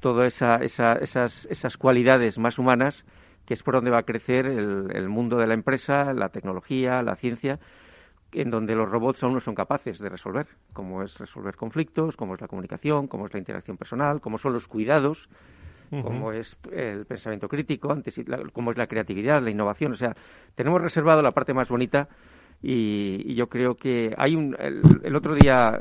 [0.00, 3.04] todas esa, esas, esas cualidades más humanas,
[3.44, 7.16] que es por donde va a crecer el mundo de la empresa, la tecnología, la
[7.16, 7.58] ciencia
[8.32, 12.34] en donde los robots aún no son capaces de resolver, como es resolver conflictos, como
[12.34, 15.28] es la comunicación, como es la interacción personal, como son los cuidados,
[15.90, 18.18] como es el pensamiento crítico, antes,
[18.54, 19.92] como es la creatividad, la innovación.
[19.92, 20.16] O sea,
[20.54, 22.08] tenemos reservado la parte más bonita
[22.62, 24.56] y, yo creo que hay un.
[24.58, 25.78] El, otro día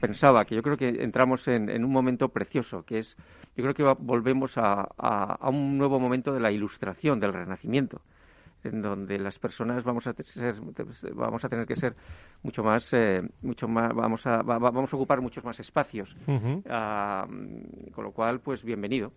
[0.00, 3.16] pensaba que yo creo que entramos en, un momento precioso, que es.
[3.56, 8.00] Yo creo que volvemos a, a un nuevo momento de la ilustración, del renacimiento
[8.64, 10.54] en donde las personas vamos a ser,
[11.14, 11.94] vamos a tener que ser
[12.42, 16.14] mucho más eh, mucho más vamos a vamos a ocupar muchos más espacios.
[16.68, 17.26] Ah,
[17.94, 19.12] con lo cual pues bienvenido.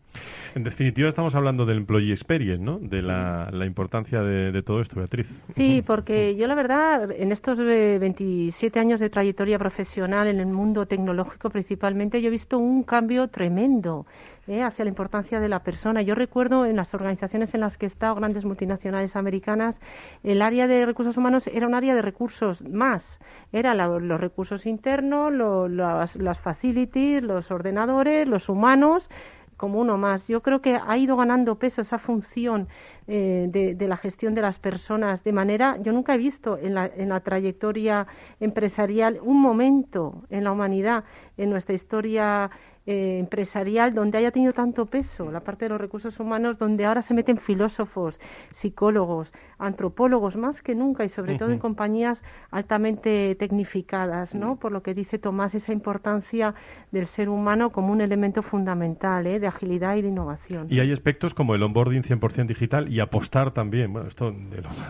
[0.53, 4.97] En definitiva estamos hablando del employee experience no de la, la importancia de, todo esto
[4.97, 5.27] Beatriz.
[5.55, 10.85] Sí porque yo la verdad en estos 27 años de trayectoria profesional en el mundo
[10.85, 14.05] tecnológico principalmente yo he visto un cambio tremendo
[14.47, 14.63] ¿eh?
[14.63, 16.01] hacia la importancia de la persona.
[16.01, 19.79] Yo recuerdo en las organizaciones en las que he estado, grandes multinacionales americanas,
[20.23, 23.19] el área de recursos humanos era un área de recursos más.
[23.51, 29.09] Era los recursos internos, las facilities, los ordenadores, los humanos,
[29.57, 30.27] como uno más.
[30.27, 32.67] Yo creo que ha ido ganando peso esa función
[33.07, 36.87] eh, de, la gestión de las personas de manera, yo nunca he visto en la,
[36.87, 38.07] en la trayectoria
[38.39, 41.03] empresarial un momento en la humanidad,
[41.37, 42.49] en nuestra historia
[42.87, 47.01] eh, empresarial donde haya tenido tanto peso, la parte de los recursos humanos, donde ahora
[47.01, 48.19] se meten filósofos,
[48.51, 54.57] psicólogos, antropólogos más que nunca y sobre todo en compañías altamente tecnificadas, ¿no?
[54.57, 56.53] Por lo que dice Tomás, esa importancia
[56.91, 59.39] del ser humano como un elemento fundamental ¿eh?
[59.39, 60.67] de agilidad y de innovación.
[60.69, 64.31] Y hay aspectos como el onboarding 100% digital y apostar también, bueno, esto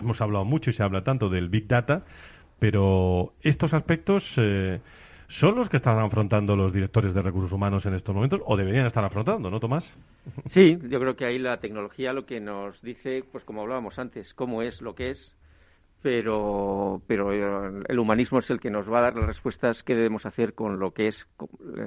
[0.00, 2.04] hemos hablado mucho y se habla tanto del Big Data,
[2.58, 4.34] pero estos aspectos...
[4.36, 4.80] Eh,
[5.28, 8.86] ¿Son los que están afrontando los directores de recursos humanos en estos momentos o deberían
[8.86, 9.90] estar afrontando, no, Tomás?
[10.50, 14.34] Sí, yo creo que ahí la tecnología lo que nos dice, pues como hablábamos antes,
[14.34, 15.36] cómo es lo que es
[16.02, 20.24] pero, pero el humanismo es el que nos va a dar las respuestas que debemos
[20.26, 21.26] hacer con lo que es,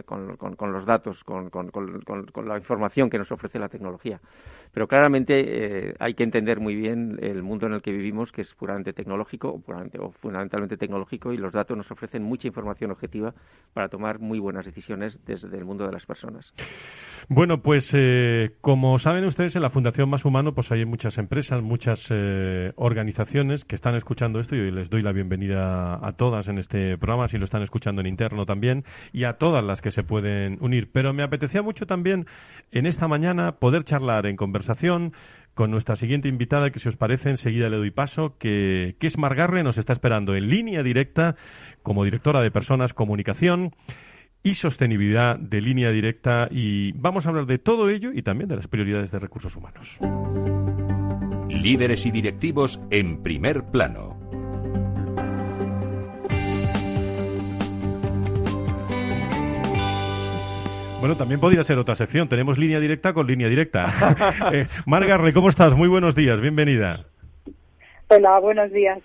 [0.05, 1.49] con, con, los datos, con,
[2.45, 4.19] la información que nos ofrece la tecnología.
[4.71, 8.41] Pero claramente eh, hay que entender muy bien el mundo en el que vivimos, que
[8.41, 12.91] es puramente tecnológico o, puramente, o fundamentalmente tecnológico, y los datos nos ofrecen mucha información
[12.91, 13.33] objetiva
[13.73, 16.53] para tomar muy buenas decisiones desde el mundo de las personas.
[17.27, 21.61] Bueno, pues eh, como saben ustedes, en la Fundación Más Humano pues hay muchas empresas,
[21.61, 26.57] muchas eh, organizaciones que están escuchando esto y les doy la bienvenida a todas en
[26.57, 28.83] este programa, si lo están escuchando en interno también,
[29.13, 30.89] y a todas las que se pueden unir.
[30.91, 32.25] Pero me apetecía mucho también
[32.71, 35.13] en esta mañana poder charlar en conversación
[35.53, 39.61] con nuestra siguiente invitada, que si os parece, enseguida le doy paso, que, es Margarre,
[39.61, 41.35] nos está esperando en línea directa
[41.83, 43.75] como directora de Personas Comunicación
[44.41, 48.55] y sostenibilidad de línea directa y vamos a hablar de todo ello y también de
[48.55, 49.97] las prioridades de recursos humanos.
[51.61, 54.17] Líderes y directivos en primer plano.
[61.01, 62.29] Bueno, también podría ser otra sección.
[62.29, 64.15] Tenemos línea directa con línea directa.
[64.53, 65.75] eh, Margarre, ¿cómo estás?
[65.75, 67.05] Muy buenos días, bienvenida.
[68.07, 68.99] Hola, buenos días.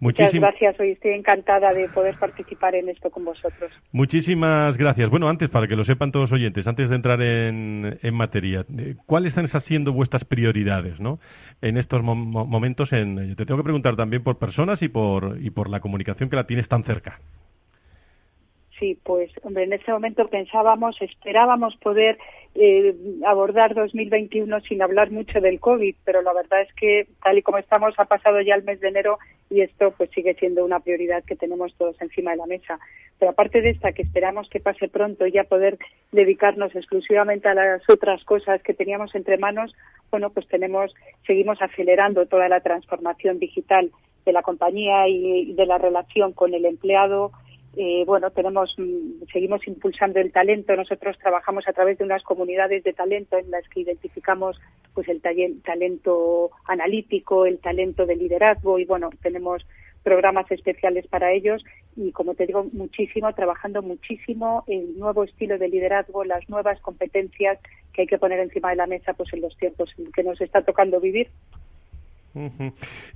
[0.00, 3.70] Muchas gracias, hoy estoy encantada de poder participar en esto con vosotros.
[3.92, 5.10] Muchísimas gracias.
[5.10, 8.64] Bueno, antes, para que lo sepan todos los oyentes, antes de entrar en, en materia,
[8.78, 11.20] eh, ¿cuáles están siendo vuestras prioridades ¿no?
[11.60, 12.92] en estos momentos?
[12.92, 16.36] En, te tengo que preguntar también por personas y por, y por la comunicación que
[16.36, 17.20] la tienes tan cerca.
[18.82, 22.18] Sí, pues, hombre, en este momento pensábamos, esperábamos poder
[22.56, 22.92] eh,
[23.24, 27.58] abordar 2021 sin hablar mucho del COVID, pero la verdad es que tal y como
[27.58, 29.20] estamos ha pasado ya el mes de enero
[29.52, 32.80] y esto pues sigue siendo una prioridad que tenemos todos encima de la mesa.
[33.18, 35.78] Pero aparte de esta que esperamos que pase pronto y ya poder
[36.10, 39.74] dedicarnos exclusivamente a las otras cosas que teníamos entre manos,
[40.10, 40.94] bueno, pues tenemos
[41.26, 43.90] seguimos acelerando toda la transformación digital
[44.24, 47.32] de la compañía y de la relación con el empleado
[47.74, 50.76] eh, bueno, tenemos, mm, seguimos impulsando el talento.
[50.76, 54.60] Nosotros trabajamos a través de unas comunidades de talento en las que identificamos
[54.94, 59.66] pues el talento analítico, el talento de liderazgo y bueno, tenemos
[60.02, 61.64] programas especiales para ellos
[61.96, 67.58] y como te digo muchísimo trabajando muchísimo el nuevo estilo de liderazgo, las nuevas competencias
[67.92, 70.62] que hay que poner encima de la mesa pues en los tiempos que nos está
[70.62, 71.28] tocando vivir.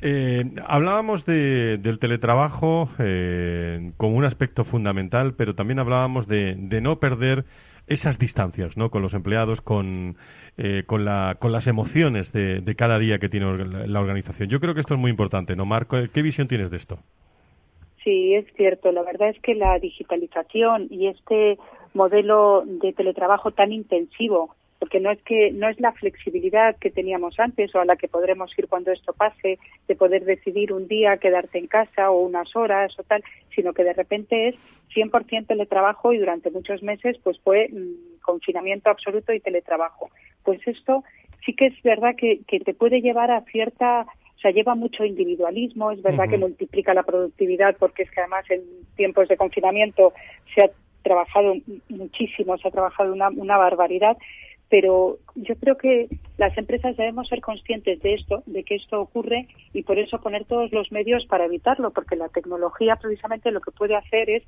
[0.02, 6.98] Eh, hablábamos de, del teletrabajo eh, como un aspecto fundamental, pero también hablábamos de, no
[6.98, 7.44] perder
[7.86, 8.90] esas distancias ¿no?
[8.90, 10.16] con los empleados, con,
[10.58, 13.46] eh, con, la, con las emociones de, de, cada día que tiene
[13.86, 14.48] la organización.
[14.48, 15.96] Yo creo que esto es muy importante, ¿no, Marco?
[16.12, 16.98] ¿Qué visión tienes de esto?
[18.02, 18.92] Sí, es cierto.
[18.92, 21.58] La verdad es que la digitalización y este
[21.94, 27.38] modelo de teletrabajo tan intensivo porque no es que no es la flexibilidad que teníamos
[27.38, 29.58] antes o a la que podremos ir cuando esto pase
[29.88, 33.22] de poder decidir un día quedarte en casa o unas horas o tal,
[33.54, 34.54] sino que de repente es
[34.94, 40.10] 100% teletrabajo y durante muchos meses pues fue mm, confinamiento absoluto y teletrabajo.
[40.44, 41.04] Pues esto
[41.44, 44.06] sí que es verdad que, que te puede llevar a cierta
[44.36, 48.44] o sea, lleva mucho individualismo, es verdad que multiplica la productividad porque es que además
[48.50, 48.60] en
[48.94, 50.12] tiempos de confinamiento
[50.54, 50.70] se ha
[51.02, 51.54] trabajado
[51.88, 54.18] muchísimo, se ha trabajado una, una barbaridad,
[54.68, 56.08] pero yo creo que
[56.38, 60.44] las empresas debemos ser conscientes de esto, de que esto ocurre y por eso poner
[60.44, 64.42] todos los medios para evitarlo, porque la tecnología precisamente lo que puede hacer es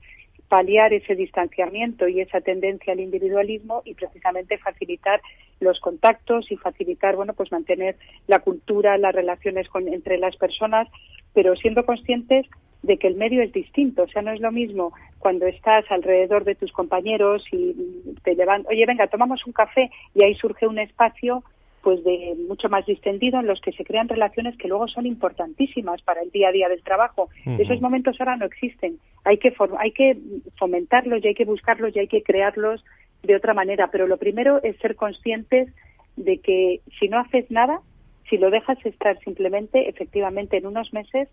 [0.49, 5.21] paliar ese distanciamiento y esa tendencia al individualismo y precisamente facilitar
[5.61, 7.97] los contactos y facilitar, bueno, pues mantener
[8.27, 10.89] la cultura, las relaciones con, entre las personas,
[11.35, 12.47] pero siendo conscientes
[12.83, 14.05] de que el medio es distinto.
[14.05, 17.74] O sea, no es lo mismo cuando estás alrededor de tus compañeros y
[18.22, 21.43] te llevan, oye, venga, tomamos un café y ahí surge un espacio
[21.83, 26.03] pues de mucho más distendido en los que se crean relaciones que luego son importantísimas
[26.03, 27.29] para el día a día del trabajo.
[27.59, 28.99] Esos momentos ahora no existen.
[29.24, 30.18] Hay que hay que
[30.59, 32.85] fomentarlos y hay que buscarlos y hay que crearlos
[33.22, 35.72] de otra manera, pero lo primero es ser conscientes
[36.16, 37.81] de que si no haces nada,
[38.29, 41.29] si lo dejas estar simplemente, efectivamente en unos meses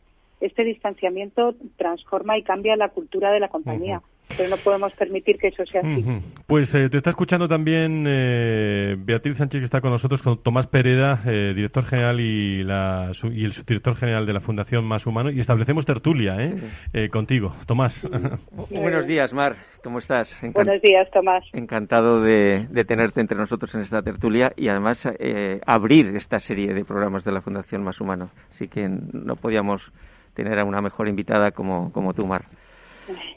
[0.45, 4.01] este distanciamiento transforma y cambia la cultura de la compañía.
[4.37, 6.03] Pero no podemos permitir que eso sea así.
[6.47, 10.67] Pues eh, te está escuchando también eh, Beatriz Sánchez, que está con nosotros, con Tomás
[10.67, 15.29] Pereda, eh, director general y, la, y el subdirector general de la Fundación Más Humano,
[15.29, 17.09] y establecemos tertulia ¿eh?
[17.09, 17.55] contigo.
[17.67, 18.07] Tomás.
[18.71, 19.57] Buenos días, Mar.
[19.83, 20.35] ¿Cómo estás?
[20.53, 21.45] Buenos días, Tomás.
[21.53, 25.07] Encantado de, de, tenerte entre nosotros en esta tertulia y además
[25.67, 28.31] abrir esta serie de programas de la Fundación Más Humano.
[28.49, 29.91] Así que no podíamos
[30.36, 32.45] tener a una mejor invitada como, como tú, Mar.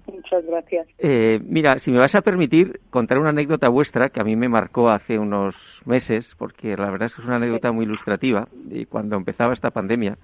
[0.07, 0.86] Muchas gracias.
[0.99, 4.49] Eh, mira, si me vas a permitir contar una anécdota vuestra que a mí me
[4.49, 8.49] marcó hace unos meses, porque la verdad es que es una anécdota muy ilustrativa.
[8.70, 10.16] Y cuando empezaba esta pandemia,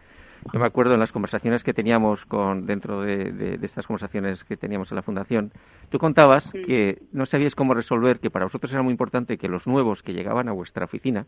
[0.53, 4.91] yo me acuerdo en las conversaciones que teníamos con dentro de, estas conversaciones que teníamos
[4.93, 5.53] en la fundación,
[5.91, 9.67] tú contabas que no sabías cómo resolver, que para vosotros era muy importante que los
[9.67, 11.27] nuevos que llegaban a vuestra oficina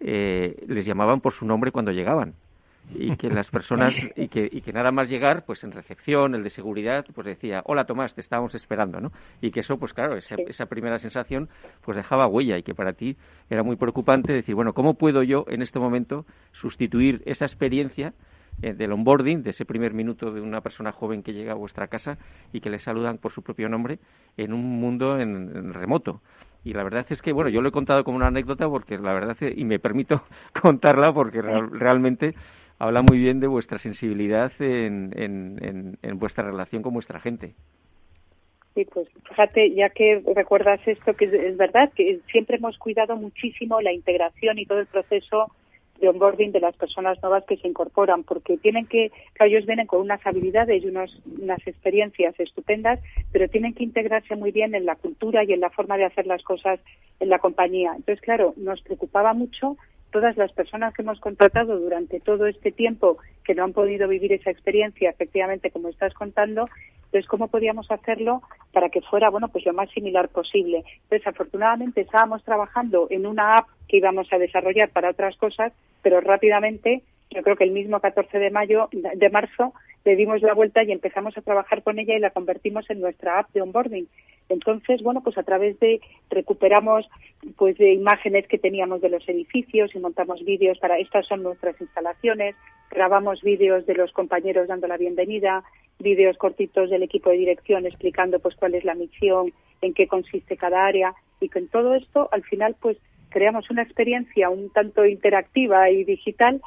[0.00, 2.34] eh, les llamaban por su nombre cuando llegaban
[2.94, 6.42] y que las personas y que, y que nada más llegar pues en recepción el
[6.42, 10.16] de seguridad pues decía hola Tomás te estábamos esperando no y que eso pues claro
[10.16, 11.48] esa, esa primera sensación
[11.80, 13.16] pues dejaba huella y que para ti
[13.48, 18.12] era muy preocupante decir bueno cómo puedo yo en este momento sustituir esa experiencia
[18.60, 21.88] eh, del onboarding, de ese primer minuto de una persona joven que llega a vuestra
[21.88, 22.18] casa
[22.52, 23.98] y que le saludan por su propio nombre
[24.36, 26.20] en un mundo en, remoto.
[26.62, 29.12] Y la verdad es que, bueno, yo lo he contado como una anécdota porque la
[29.14, 30.22] verdad, y me permito
[30.62, 32.34] contarla porque realmente
[32.82, 35.12] habla muy bien de vuestra sensibilidad en,
[36.02, 37.54] en, vuestra relación con vuestra gente.
[38.74, 43.80] Sí, pues fíjate, ya que recuerdas esto, que es, verdad que siempre hemos cuidado muchísimo
[43.80, 45.52] la integración y todo el proceso
[46.00, 50.00] de onboarding de las personas nuevas que se incorporan, porque tienen que, ellos vienen con
[50.00, 52.98] unas habilidades y unos, unas experiencias estupendas,
[53.30, 56.26] pero tienen que integrarse muy bien en la cultura y en la forma de hacer
[56.26, 56.80] las cosas
[57.20, 57.92] en la compañía.
[57.94, 59.76] Entonces, claro, nos preocupaba mucho
[60.12, 64.32] todas las personas que hemos contratado durante todo este tiempo que no han podido vivir
[64.32, 66.68] esa experiencia, efectivamente, como estás contando,
[67.12, 68.40] entonces, ¿cómo podíamos hacerlo
[68.72, 70.82] para que fuera, bueno, pues lo más similar posible?
[71.02, 76.22] Entonces, afortunadamente estábamos trabajando en una app que íbamos a desarrollar para otras cosas, pero
[76.22, 77.02] rápidamente,
[77.34, 79.74] yo creo que el mismo 14 de mayo, de marzo,
[80.04, 83.38] le dimos la vuelta y empezamos a trabajar con ella y la convertimos en nuestra
[83.38, 84.08] app de onboarding.
[84.48, 87.08] Entonces, bueno, pues a través de recuperamos
[87.56, 91.80] pues de imágenes que teníamos de los edificios y montamos vídeos para estas son nuestras
[91.80, 92.54] instalaciones,
[92.90, 95.64] grabamos vídeos de los compañeros dando la bienvenida,
[95.98, 100.56] vídeos cortitos del equipo de dirección explicando pues cuál es la misión, en qué consiste
[100.56, 102.98] cada área y con todo esto al final pues
[103.30, 106.60] creamos una experiencia un tanto interactiva y digital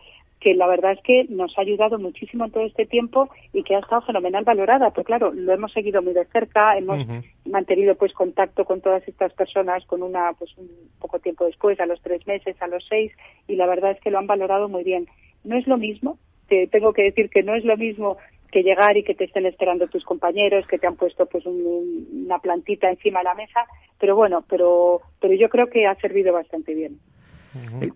[0.46, 3.76] que la verdad es que nos ha ayudado muchísimo en todo este tiempo y que
[3.76, 4.92] ha estado fenomenal valorada.
[4.92, 7.04] Pero claro, lo hemos seguido muy de cerca, hemos
[7.46, 10.70] mantenido pues contacto con todas estas personas con una pues un
[11.00, 13.12] poco tiempo después, a los tres meses, a los seis,
[13.48, 15.08] y la verdad es que lo han valorado muy bien.
[15.44, 18.18] No es lo mismo, te tengo que decir que no es lo mismo
[18.52, 22.38] que llegar y que te estén esperando tus compañeros, que te han puesto pues una
[22.38, 23.66] plantita encima de la mesa,
[24.00, 27.00] pero bueno, pero pero yo creo que ha servido bastante bien.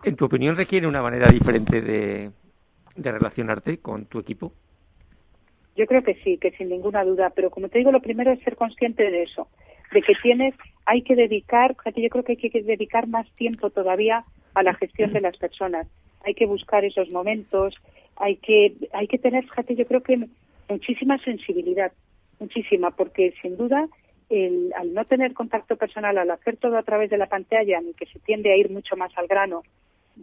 [0.03, 2.31] ¿En, tu opinión requiere una manera diferente de,
[2.95, 4.53] relacionarte con tu equipo?
[5.75, 8.39] Yo creo que sí, que sin ninguna duda, pero como te digo, lo primero es
[8.41, 9.47] ser consciente de eso,
[9.91, 10.55] de que tienes,
[10.85, 14.73] hay que dedicar, fíjate, yo creo que hay que dedicar más tiempo todavía a la
[14.73, 15.87] gestión de las personas.
[16.25, 17.75] Hay que buscar esos momentos,
[18.15, 20.27] hay que, hay que tener, fíjate, yo creo que
[20.67, 21.91] muchísima sensibilidad,
[22.39, 23.87] muchísima, porque sin duda
[24.29, 27.93] el, al no tener contacto personal, al hacer todo a través de la pantalla, en
[27.93, 29.63] que se tiende a ir mucho más al grano,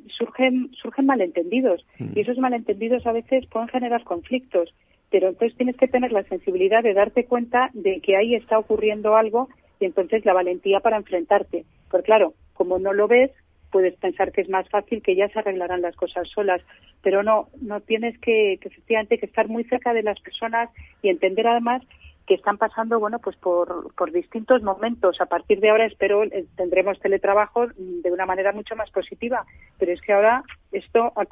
[0.08, 1.84] surgen, surgen malentendidos.
[1.98, 2.12] Mm.
[2.16, 4.74] Y esos malentendidos a veces pueden generar conflictos.
[5.10, 9.16] Pero entonces tienes que tener la sensibilidad de darte cuenta de que ahí está ocurriendo
[9.16, 9.48] algo
[9.78, 11.64] y entonces la valentía para enfrentarte.
[11.90, 13.30] Porque claro, como no lo ves,
[13.70, 16.62] puedes pensar que es más fácil que ya se arreglarán las cosas solas,
[17.02, 20.70] pero no, no tienes que, que efectivamente que estar muy cerca de las personas
[21.02, 21.82] y entender además
[22.26, 25.20] que están pasando bueno pues por, por distintos momentos.
[25.20, 29.46] A partir de ahora espero eh, tendremos teletrabajo de una manera mucho más positiva.
[29.78, 31.22] Pero es que ahora esto ha,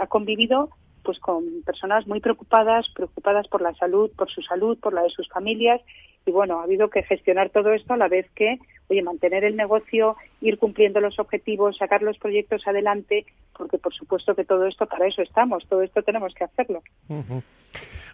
[0.00, 0.70] ha convivido
[1.02, 5.10] pues con personas muy preocupadas preocupadas por la salud por su salud por la de
[5.10, 5.80] sus familias.
[6.26, 9.56] Y bueno ha habido que gestionar todo esto a la vez que oye mantener el
[9.56, 13.26] negocio ir cumpliendo los objetivos sacar los proyectos adelante
[13.56, 16.82] porque por supuesto que todo esto para eso estamos todo esto tenemos que hacerlo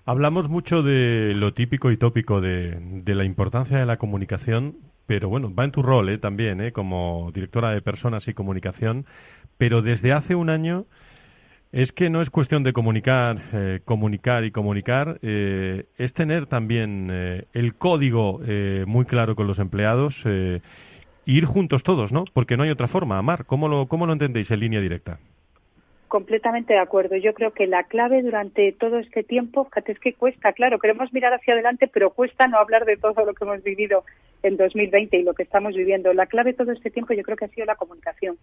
[0.06, 4.76] Hablamos mucho de lo típico y tópico de, la importancia de la comunicación,
[5.06, 6.18] pero bueno, va en tu rol ¿eh?
[6.18, 6.72] también, ¿eh?
[6.72, 9.06] como directora de personas y comunicación,
[9.56, 10.84] pero desde hace un año
[11.74, 17.08] es que no es cuestión de comunicar, eh, comunicar y comunicar, eh, es tener también
[17.10, 18.40] eh, el código
[18.86, 20.22] muy claro con los empleados,
[21.26, 22.26] ir juntos todos, ¿no?
[22.32, 23.18] Porque no hay otra forma.
[23.18, 25.18] Amar, ¿cómo lo, cómo lo entendéis en línea directa?
[26.14, 27.16] Completamente de acuerdo.
[27.16, 31.12] Yo creo que la clave durante todo este tiempo, fíjate, es que cuesta, claro, queremos
[31.12, 34.04] mirar hacia adelante, pero cuesta no hablar de todo lo que hemos vivido
[34.44, 36.14] en 2020 y lo que estamos viviendo.
[36.14, 38.38] La clave todo este tiempo yo creo que ha sido la comunicación.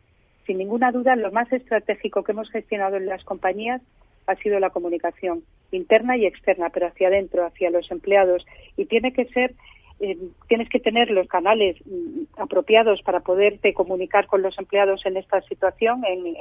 [0.45, 3.81] Sin ninguna duda, lo más estratégico que hemos gestionado en las compañías
[4.27, 8.45] ha sido la comunicación interna y externa, pero hacia adentro, hacia los empleados.
[8.75, 9.53] Y tiene que ser
[10.03, 15.15] eh, tienes que tener los canales mm, apropiados para poderte comunicar con los empleados en
[15.15, 16.35] esta situación, en,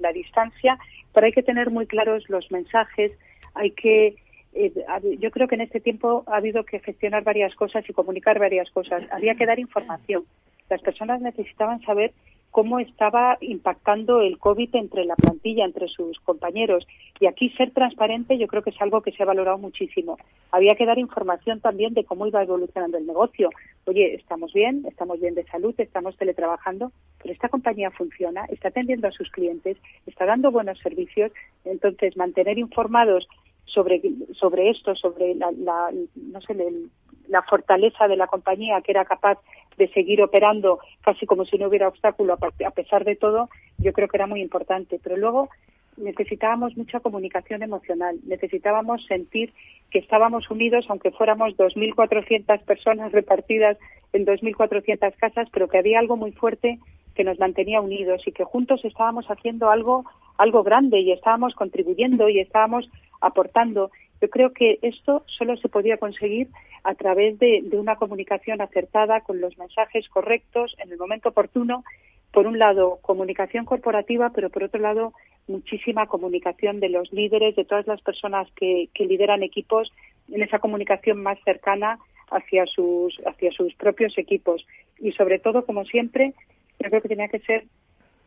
[0.00, 0.76] la distancia,
[1.12, 3.12] pero hay que tener muy claros los mensajes,
[3.54, 4.16] hay que
[4.54, 4.72] eh,
[5.20, 8.70] yo creo que en este tiempo ha habido que gestionar varias cosas y comunicar varias
[8.70, 9.04] cosas.
[9.12, 10.24] Había que dar información.
[10.68, 12.12] Las personas necesitaban saber
[12.54, 16.86] cómo estaba impactando el COVID entre la plantilla, entre sus compañeros.
[17.18, 20.18] Y aquí ser transparente yo creo que es algo que se ha valorado muchísimo.
[20.52, 23.50] Había que dar información también de cómo iba evolucionando el negocio.
[23.86, 29.08] Oye, estamos bien, estamos bien de salud, estamos teletrabajando, pero esta compañía funciona, está atendiendo
[29.08, 29.76] a sus clientes,
[30.06, 31.32] está dando buenos servicios.
[31.64, 33.26] Entonces, mantener informados
[33.64, 34.00] sobre,
[34.32, 36.54] sobre esto, sobre la, no sé,
[37.28, 39.38] la fortaleza de la compañía que era capaz
[39.76, 43.48] de seguir operando casi como si no hubiera obstáculo a pesar de todo,
[43.78, 45.00] yo creo que era muy importante.
[45.02, 45.48] Pero luego
[45.96, 49.52] necesitábamos mucha comunicación emocional, necesitábamos sentir
[49.90, 53.78] que estábamos unidos, aunque fuéramos 2.400 personas repartidas
[54.12, 56.78] en 2.400 casas, pero que había algo muy fuerte
[57.14, 60.04] que nos mantenía unidos y que juntos estábamos haciendo algo,
[60.36, 63.90] algo grande y estábamos contribuyendo y estábamos aportando.
[64.20, 66.48] Yo creo que esto solo se podía conseguir
[66.84, 71.84] a través de, una comunicación acertada con los mensajes correctos en el momento oportuno.
[72.30, 75.14] Por un lado, comunicación corporativa, pero por otro lado,
[75.46, 79.92] muchísima comunicación de los líderes, de todas las personas que, lideran equipos
[80.30, 81.98] en esa comunicación más cercana
[82.30, 84.66] hacia sus, hacia sus propios equipos.
[84.98, 86.34] Y sobre todo, como siempre,
[86.80, 87.64] yo creo que tenía que ser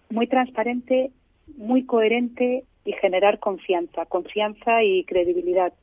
[0.09, 1.11] muy transparente,
[1.57, 5.73] muy coherente y generar confianza, confianza y credibilidad.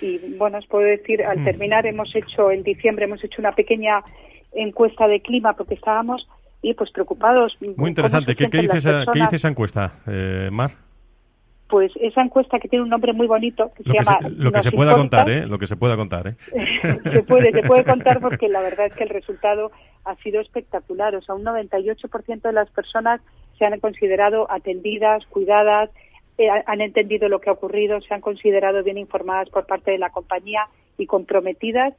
[0.00, 1.44] Y bueno, os puedo decir, al mm.
[1.44, 4.02] terminar hemos hecho, en diciembre hemos hecho una pequeña
[4.52, 6.28] encuesta de clima porque estábamos
[6.62, 7.58] y pues preocupados.
[7.76, 8.36] Muy interesante.
[8.36, 10.70] ¿Qué, dice esa, ¿Qué, dice esa, encuesta, eh, Mar?
[11.68, 14.70] Pues esa encuesta que tiene un nombre muy bonito que se llama lo que se
[14.70, 15.46] pueda contar, ¿eh?
[15.46, 16.36] Lo que se pueda contar, ¿eh?
[17.02, 19.72] se puede, se puede contar porque la verdad es que el resultado
[20.04, 21.16] ha sido espectacular.
[21.16, 23.20] O sea, un 98% de las personas
[23.58, 25.90] se han considerado atendidas, cuidadas,
[26.38, 29.98] eh, han entendido lo que ha ocurrido, se han considerado bien informadas por parte de
[29.98, 30.68] la compañía
[30.98, 31.94] y comprometidas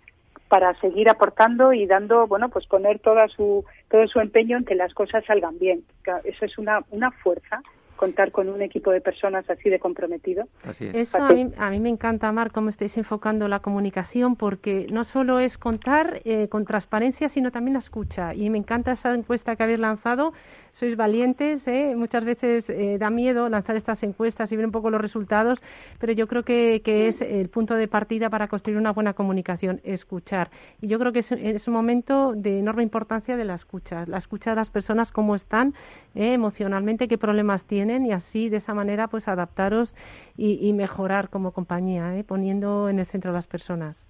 [0.47, 4.75] para seguir aportando y dando, bueno, pues poner toda su, todo su empeño en que
[4.75, 5.83] las cosas salgan bien.
[6.23, 7.61] Eso es una, una fuerza
[7.95, 10.47] contar con un equipo de personas así de comprometido.
[10.79, 15.03] Eso a mí, a mí, me encanta, Mar, cómo estáis enfocando la comunicación, porque no
[15.03, 18.33] solo es contar eh, con transparencia, sino también la escucha.
[18.33, 20.33] Y me encanta esa encuesta que habéis lanzado
[20.75, 21.93] sois valientes, ¿eh?
[21.95, 25.59] muchas veces eh, da miedo lanzar estas encuestas y ver un poco los resultados,
[25.99, 30.49] pero yo creo que, es el punto de partida para construir una buena comunicación, escuchar.
[30.81, 34.51] Y yo creo que es, un momento de enorme importancia de la escucha, la escucha
[34.51, 35.73] de las personas, cómo están
[36.13, 36.33] ¿eh?
[36.33, 39.93] emocionalmente, qué problemas tienen y así de esa manera pues adaptaros
[40.37, 42.23] y, mejorar como compañía, ¿eh?
[42.23, 44.05] poniendo en el centro a las personas.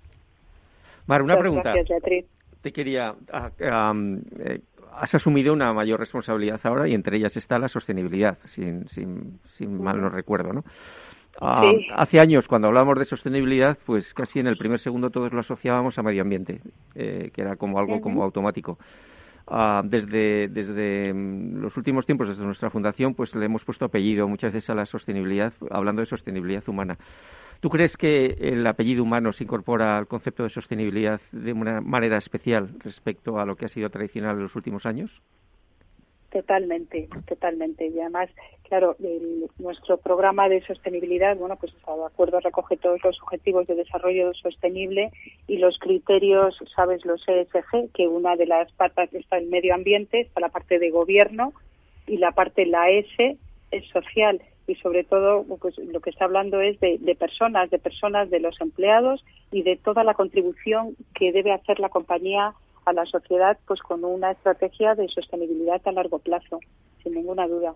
[1.06, 1.74] Mar, una pregunta.
[2.62, 3.14] Te quería.
[3.32, 4.60] Ah, eh,
[4.96, 9.84] has asumido una mayor responsabilidad ahora y entre ellas está la sostenibilidad, sin, sin, sin
[9.84, 10.64] mal no recuerdo, ¿no?
[11.42, 15.42] Ah, hace años, cuando hablábamos de sostenibilidad, pues casi en el primer segundo todos lo
[15.42, 16.62] asociábamos a medio ambiente,
[16.96, 18.78] eh, que era como algo como automático.
[19.48, 24.28] Ah, desde, desde mm, los últimos tiempos, desde nuestra fundación, pues le hemos puesto apellido
[24.28, 26.98] muchas veces a la sostenibilidad, hablando de sostenibilidad humana.
[27.60, 32.18] ¿Tú crees que el apellido humano se incorpora al concepto de sostenibilidad de una manera
[32.18, 35.22] especial respecto a lo que ha sido tradicional en los últimos años?
[36.36, 37.88] Totalmente, totalmente.
[37.88, 38.30] Y además,
[38.68, 38.98] claro,
[39.58, 44.34] nuestro programa de sostenibilidad, bueno, pues está de acuerdo, recoge todos los objetivos de desarrollo
[44.34, 45.14] sostenible
[45.48, 50.20] y los criterios, sabes, los ESG, que una de las patas está el medio ambiente,
[50.20, 51.54] está la parte de gobierno
[52.06, 53.38] y la parte, la S,
[53.72, 58.30] es social y sobre todo pues, lo que está hablando es de, personas, de personas,
[58.30, 59.24] de los empleados
[59.54, 62.56] y de toda la contribución que debe hacer la compañía
[62.86, 66.60] a la sociedad pues con una estrategia de sostenibilidad a largo plazo,
[67.04, 67.74] sin ninguna duda.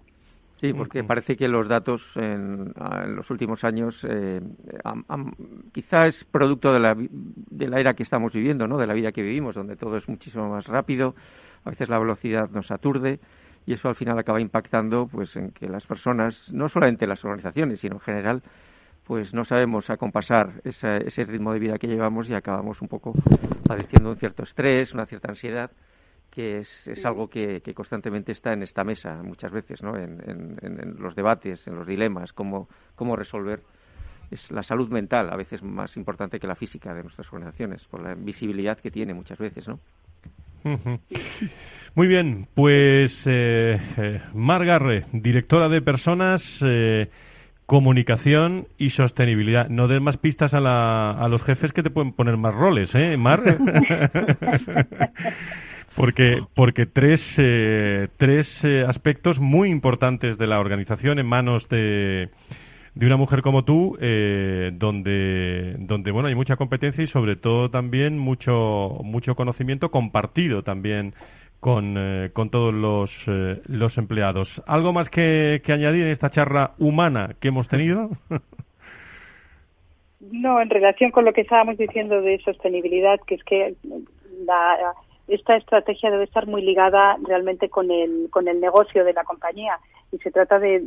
[0.59, 2.73] Sí, porque parece que los datos en,
[3.15, 4.41] los últimos años eh,
[5.71, 8.77] quizás es producto de la, de la era que estamos viviendo, ¿no?
[8.77, 11.15] de la vida que vivimos, donde todo es muchísimo más rápido,
[11.63, 13.19] a veces la velocidad nos aturde
[13.65, 17.79] y eso al final acaba impactando pues en que las personas, no solamente las organizaciones,
[17.79, 18.43] sino en general,
[19.09, 23.11] pues no sabemos acompasar ese, ese ritmo de vida que llevamos y acabamos un poco
[23.67, 25.71] padeciendo un cierto estrés, una cierta ansiedad
[26.29, 29.97] que es, algo que, constantemente está en esta mesa muchas veces, ¿no?
[29.97, 30.21] En,
[30.61, 33.61] en, los debates, en los dilemas, cómo, cómo resolver.
[34.29, 38.03] Es la salud mental a veces más importante que la física de nuestras organizaciones, por
[38.03, 39.79] la visibilidad que tiene muchas veces, ¿no?
[41.95, 47.09] Muy bien, pues eh, eh, Margarre, directora de personas, eh,
[47.69, 49.69] comunicación y sostenibilidad.
[49.69, 52.95] No des más pistas a, la, a los jefes que te pueden poner más roles,
[52.95, 53.43] ¿eh, Mar?
[55.95, 57.35] porque porque tres,
[58.17, 62.29] tres aspectos muy importantes de la organización en manos de
[62.95, 67.69] de una mujer como tú, eh, donde, donde bueno hay mucha competencia y sobre todo
[67.69, 71.13] también mucho mucho conocimiento compartido también
[71.59, 74.61] con, eh, con todos los, eh, los empleados.
[74.65, 78.09] ¿Algo más que, que añadir en esta charla humana que hemos tenido?
[80.31, 83.75] No, en relación con lo que estábamos diciendo de sostenibilidad, que es que
[84.45, 84.93] la,
[85.29, 89.79] esta estrategia debe estar muy ligada realmente con el, con el negocio de la compañía
[90.11, 90.83] y se trata de,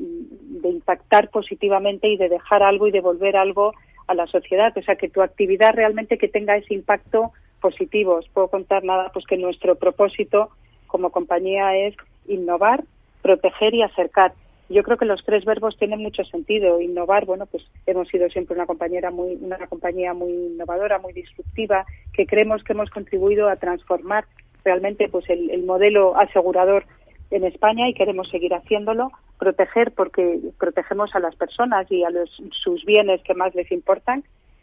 [0.64, 3.72] impactar positivamente y de dejar algo y devolver algo
[4.06, 4.76] a la sociedad.
[4.76, 7.32] O sea, que tu actividad realmente que tenga ese impacto
[7.62, 8.16] positivo.
[8.16, 10.50] Os puedo contar nada, pues que nuestro propósito
[10.86, 11.96] como compañía es
[12.26, 12.84] innovar,
[13.22, 14.34] proteger y acercar.
[14.68, 16.80] Yo creo que los tres verbos tienen mucho sentido.
[16.80, 21.86] Innovar, bueno, pues hemos sido siempre una compañera muy, una compañía muy innovadora, muy disruptiva,
[22.12, 24.26] que creemos que hemos contribuido a transformar
[24.64, 26.84] realmente pues el modelo asegurador
[27.32, 32.30] en España y queremos seguir haciéndolo, proteger porque protegemos a las personas y a los,
[32.50, 34.22] sus bienes que más les importan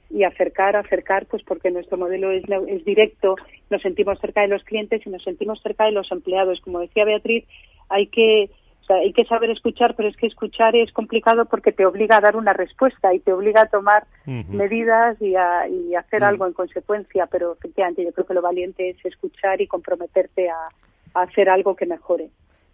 [0.09, 3.35] y acercar, acercar, pues porque nuestro modelo es, es directo,
[3.69, 6.61] nos sentimos cerca de los clientes y nos sentimos cerca de los empleados.
[6.61, 7.45] Como decía Beatriz,
[7.89, 8.49] hay que
[8.91, 12.35] hay que saber escuchar, pero es que escuchar es complicado porque te obliga a dar
[12.35, 17.27] una respuesta y te obliga a tomar medidas y a y hacer algo en consecuencia.
[17.27, 20.69] Pero efectivamente, yo creo que lo valiente es escuchar y comprometerte a
[21.13, 22.29] hacer algo que mejore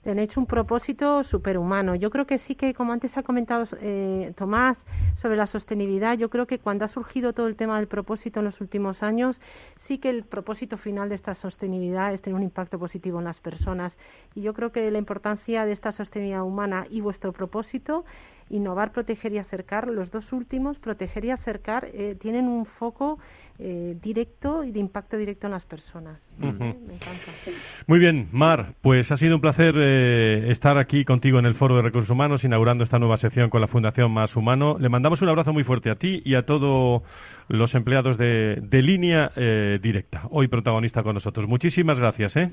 [0.06, 1.95] hecho un propósito superhumano.
[1.95, 4.78] Yo creo que sí que, como antes ha comentado eh, Tomás
[5.16, 8.45] sobre la sostenibilidad, yo creo que cuando ha surgido todo el tema del propósito en
[8.45, 9.41] los últimos años,
[9.76, 13.39] sí que el propósito final de esta sostenibilidad es tener un impacto positivo en las
[13.39, 13.97] personas.
[14.36, 18.06] Y yo creo que la importancia de esta sostenibilidad humana y vuestro propósito
[18.49, 23.18] innovar, proteger y acercar, los dos últimos, proteger y acercar, eh, tienen un foco
[23.60, 26.20] eh, directo y de impacto directo en las personas.
[26.38, 27.32] Me encanta.
[27.88, 31.76] Muy bien, Mar, pues ha sido un placer eh, estar aquí contigo en el Foro
[31.76, 34.78] de Recursos Humanos, inaugurando esta nueva sección con la Fundación Más Humano.
[34.80, 37.03] Le mandamos un abrazo muy fuerte a ti y a todos
[37.47, 39.32] los empleados de, de línea
[39.82, 41.47] directa, hoy protagonista con nosotros.
[41.47, 42.36] Muchísimas gracias.
[42.38, 42.51] ¿eh?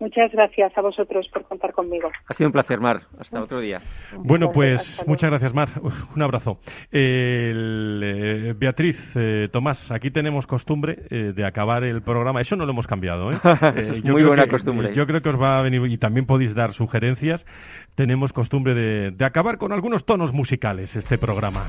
[0.00, 2.10] Muchas gracias a vosotros por contar conmigo.
[2.28, 3.02] Ha sido un placer, Mar.
[3.18, 3.80] Hasta otro día.
[4.16, 5.68] Bueno, pues muchas gracias, Mar.
[6.14, 6.58] Un abrazo.
[6.90, 12.40] Eh, Beatriz, eh, Tomás, aquí tenemos costumbre eh, de acabar el programa.
[12.40, 13.32] Eso no lo hemos cambiado.
[13.32, 13.38] ¿eh?
[14.04, 14.92] muy buena costumbre.
[14.94, 17.46] Yo creo que os va a venir y también podéis dar sugerencias.
[17.94, 21.64] Tenemos costumbre de, de acabar con algunos tonos musicales este programa.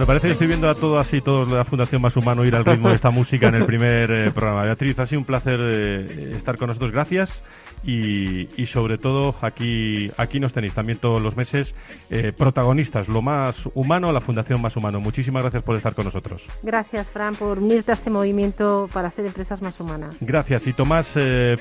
[0.00, 2.56] Bueno, parece que estoy viendo a todas y todos de la Fundación Más Humano ir
[2.56, 4.62] al ritmo de esta música en el primer eh, programa.
[4.62, 6.90] Beatriz, ha sido un placer eh, estar con nosotros.
[6.90, 7.42] Gracias.
[7.84, 11.74] Y, sobre todo aquí aquí nos tenéis también todos los meses
[12.08, 15.00] eh, protagonistas, lo más humano, la Fundación Más Humano.
[15.00, 16.44] Muchísimas gracias por estar con nosotros.
[16.62, 20.16] Gracias, Fran, por unirte a este movimiento para hacer empresas más humanas.
[20.22, 20.66] Gracias.
[20.66, 21.12] Y Tomás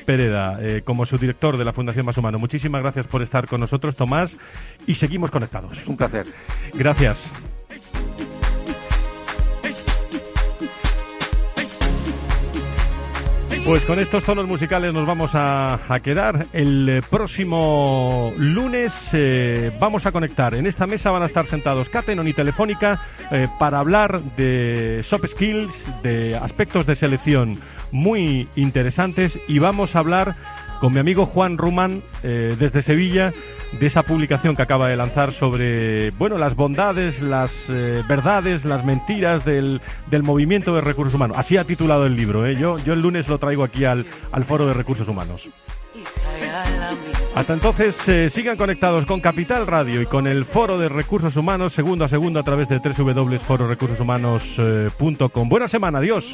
[0.05, 4.37] Pereda, como subdirector de la Fundación Más Humano, muchísimas gracias por estar con nosotros, Tomás,
[4.87, 5.85] y seguimos conectados.
[5.87, 6.25] Un placer.
[6.73, 7.29] Gracias.
[13.69, 16.47] Pues con estos tonos musicales nos vamos a, quedar.
[16.53, 20.55] El eh, próximo lunes eh, vamos a conectar.
[20.55, 22.99] En esta mesa van a estar sentados Catenon y Telefónica
[23.31, 27.61] eh, para hablar de soft skills, de aspectos de selección
[27.91, 30.35] muy interesantes y vamos a hablar
[30.81, 33.33] con mi amigo Juan Rumán desde Sevilla
[33.71, 38.85] de esa publicación que acaba de lanzar sobre, bueno, las bondades, las eh, verdades, las
[38.85, 41.37] mentiras del, del, movimiento de recursos humanos.
[41.37, 42.55] Así ha titulado el libro, ¿eh?
[42.55, 45.43] Yo, el lunes lo traigo aquí al, al Foro de Recursos Humanos.
[47.35, 51.73] Hasta entonces, eh, sigan conectados con Capital Radio y con el Foro de Recursos Humanos,
[51.73, 55.49] segundo a segundo, a través de www.fororecursoshumanos.com.
[55.49, 56.33] Buena semana, adiós.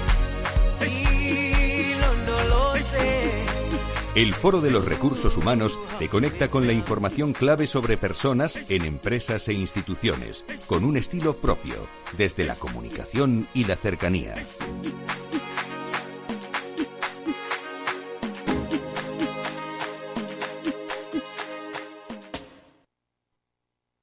[4.13, 8.83] El Foro de los Recursos Humanos te conecta con la información clave sobre personas en
[8.83, 11.87] empresas e instituciones, con un estilo propio,
[12.17, 14.35] desde la comunicación y la cercanía.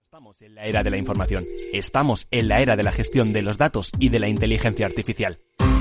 [0.07, 1.45] Estamos en la era de la información.
[1.75, 5.39] Estamos en la era de la gestión de los datos y de la inteligencia artificial.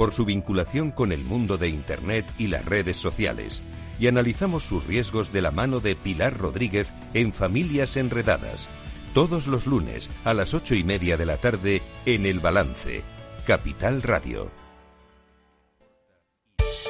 [0.00, 3.60] por su vinculación con el mundo de Internet y las redes sociales,
[3.98, 8.70] y analizamos sus riesgos de la mano de Pilar Rodríguez en Familias Enredadas,
[9.12, 13.02] todos los lunes a las ocho y media de la tarde en El Balance,
[13.46, 14.50] Capital Radio.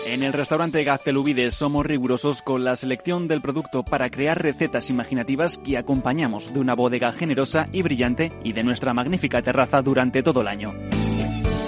[0.07, 5.59] En el restaurante Gaztelubides somos rigurosos con la selección del producto para crear recetas imaginativas
[5.59, 10.43] que acompañamos de una bodega generosa y brillante y de nuestra magnífica terraza durante todo
[10.43, 10.73] el año.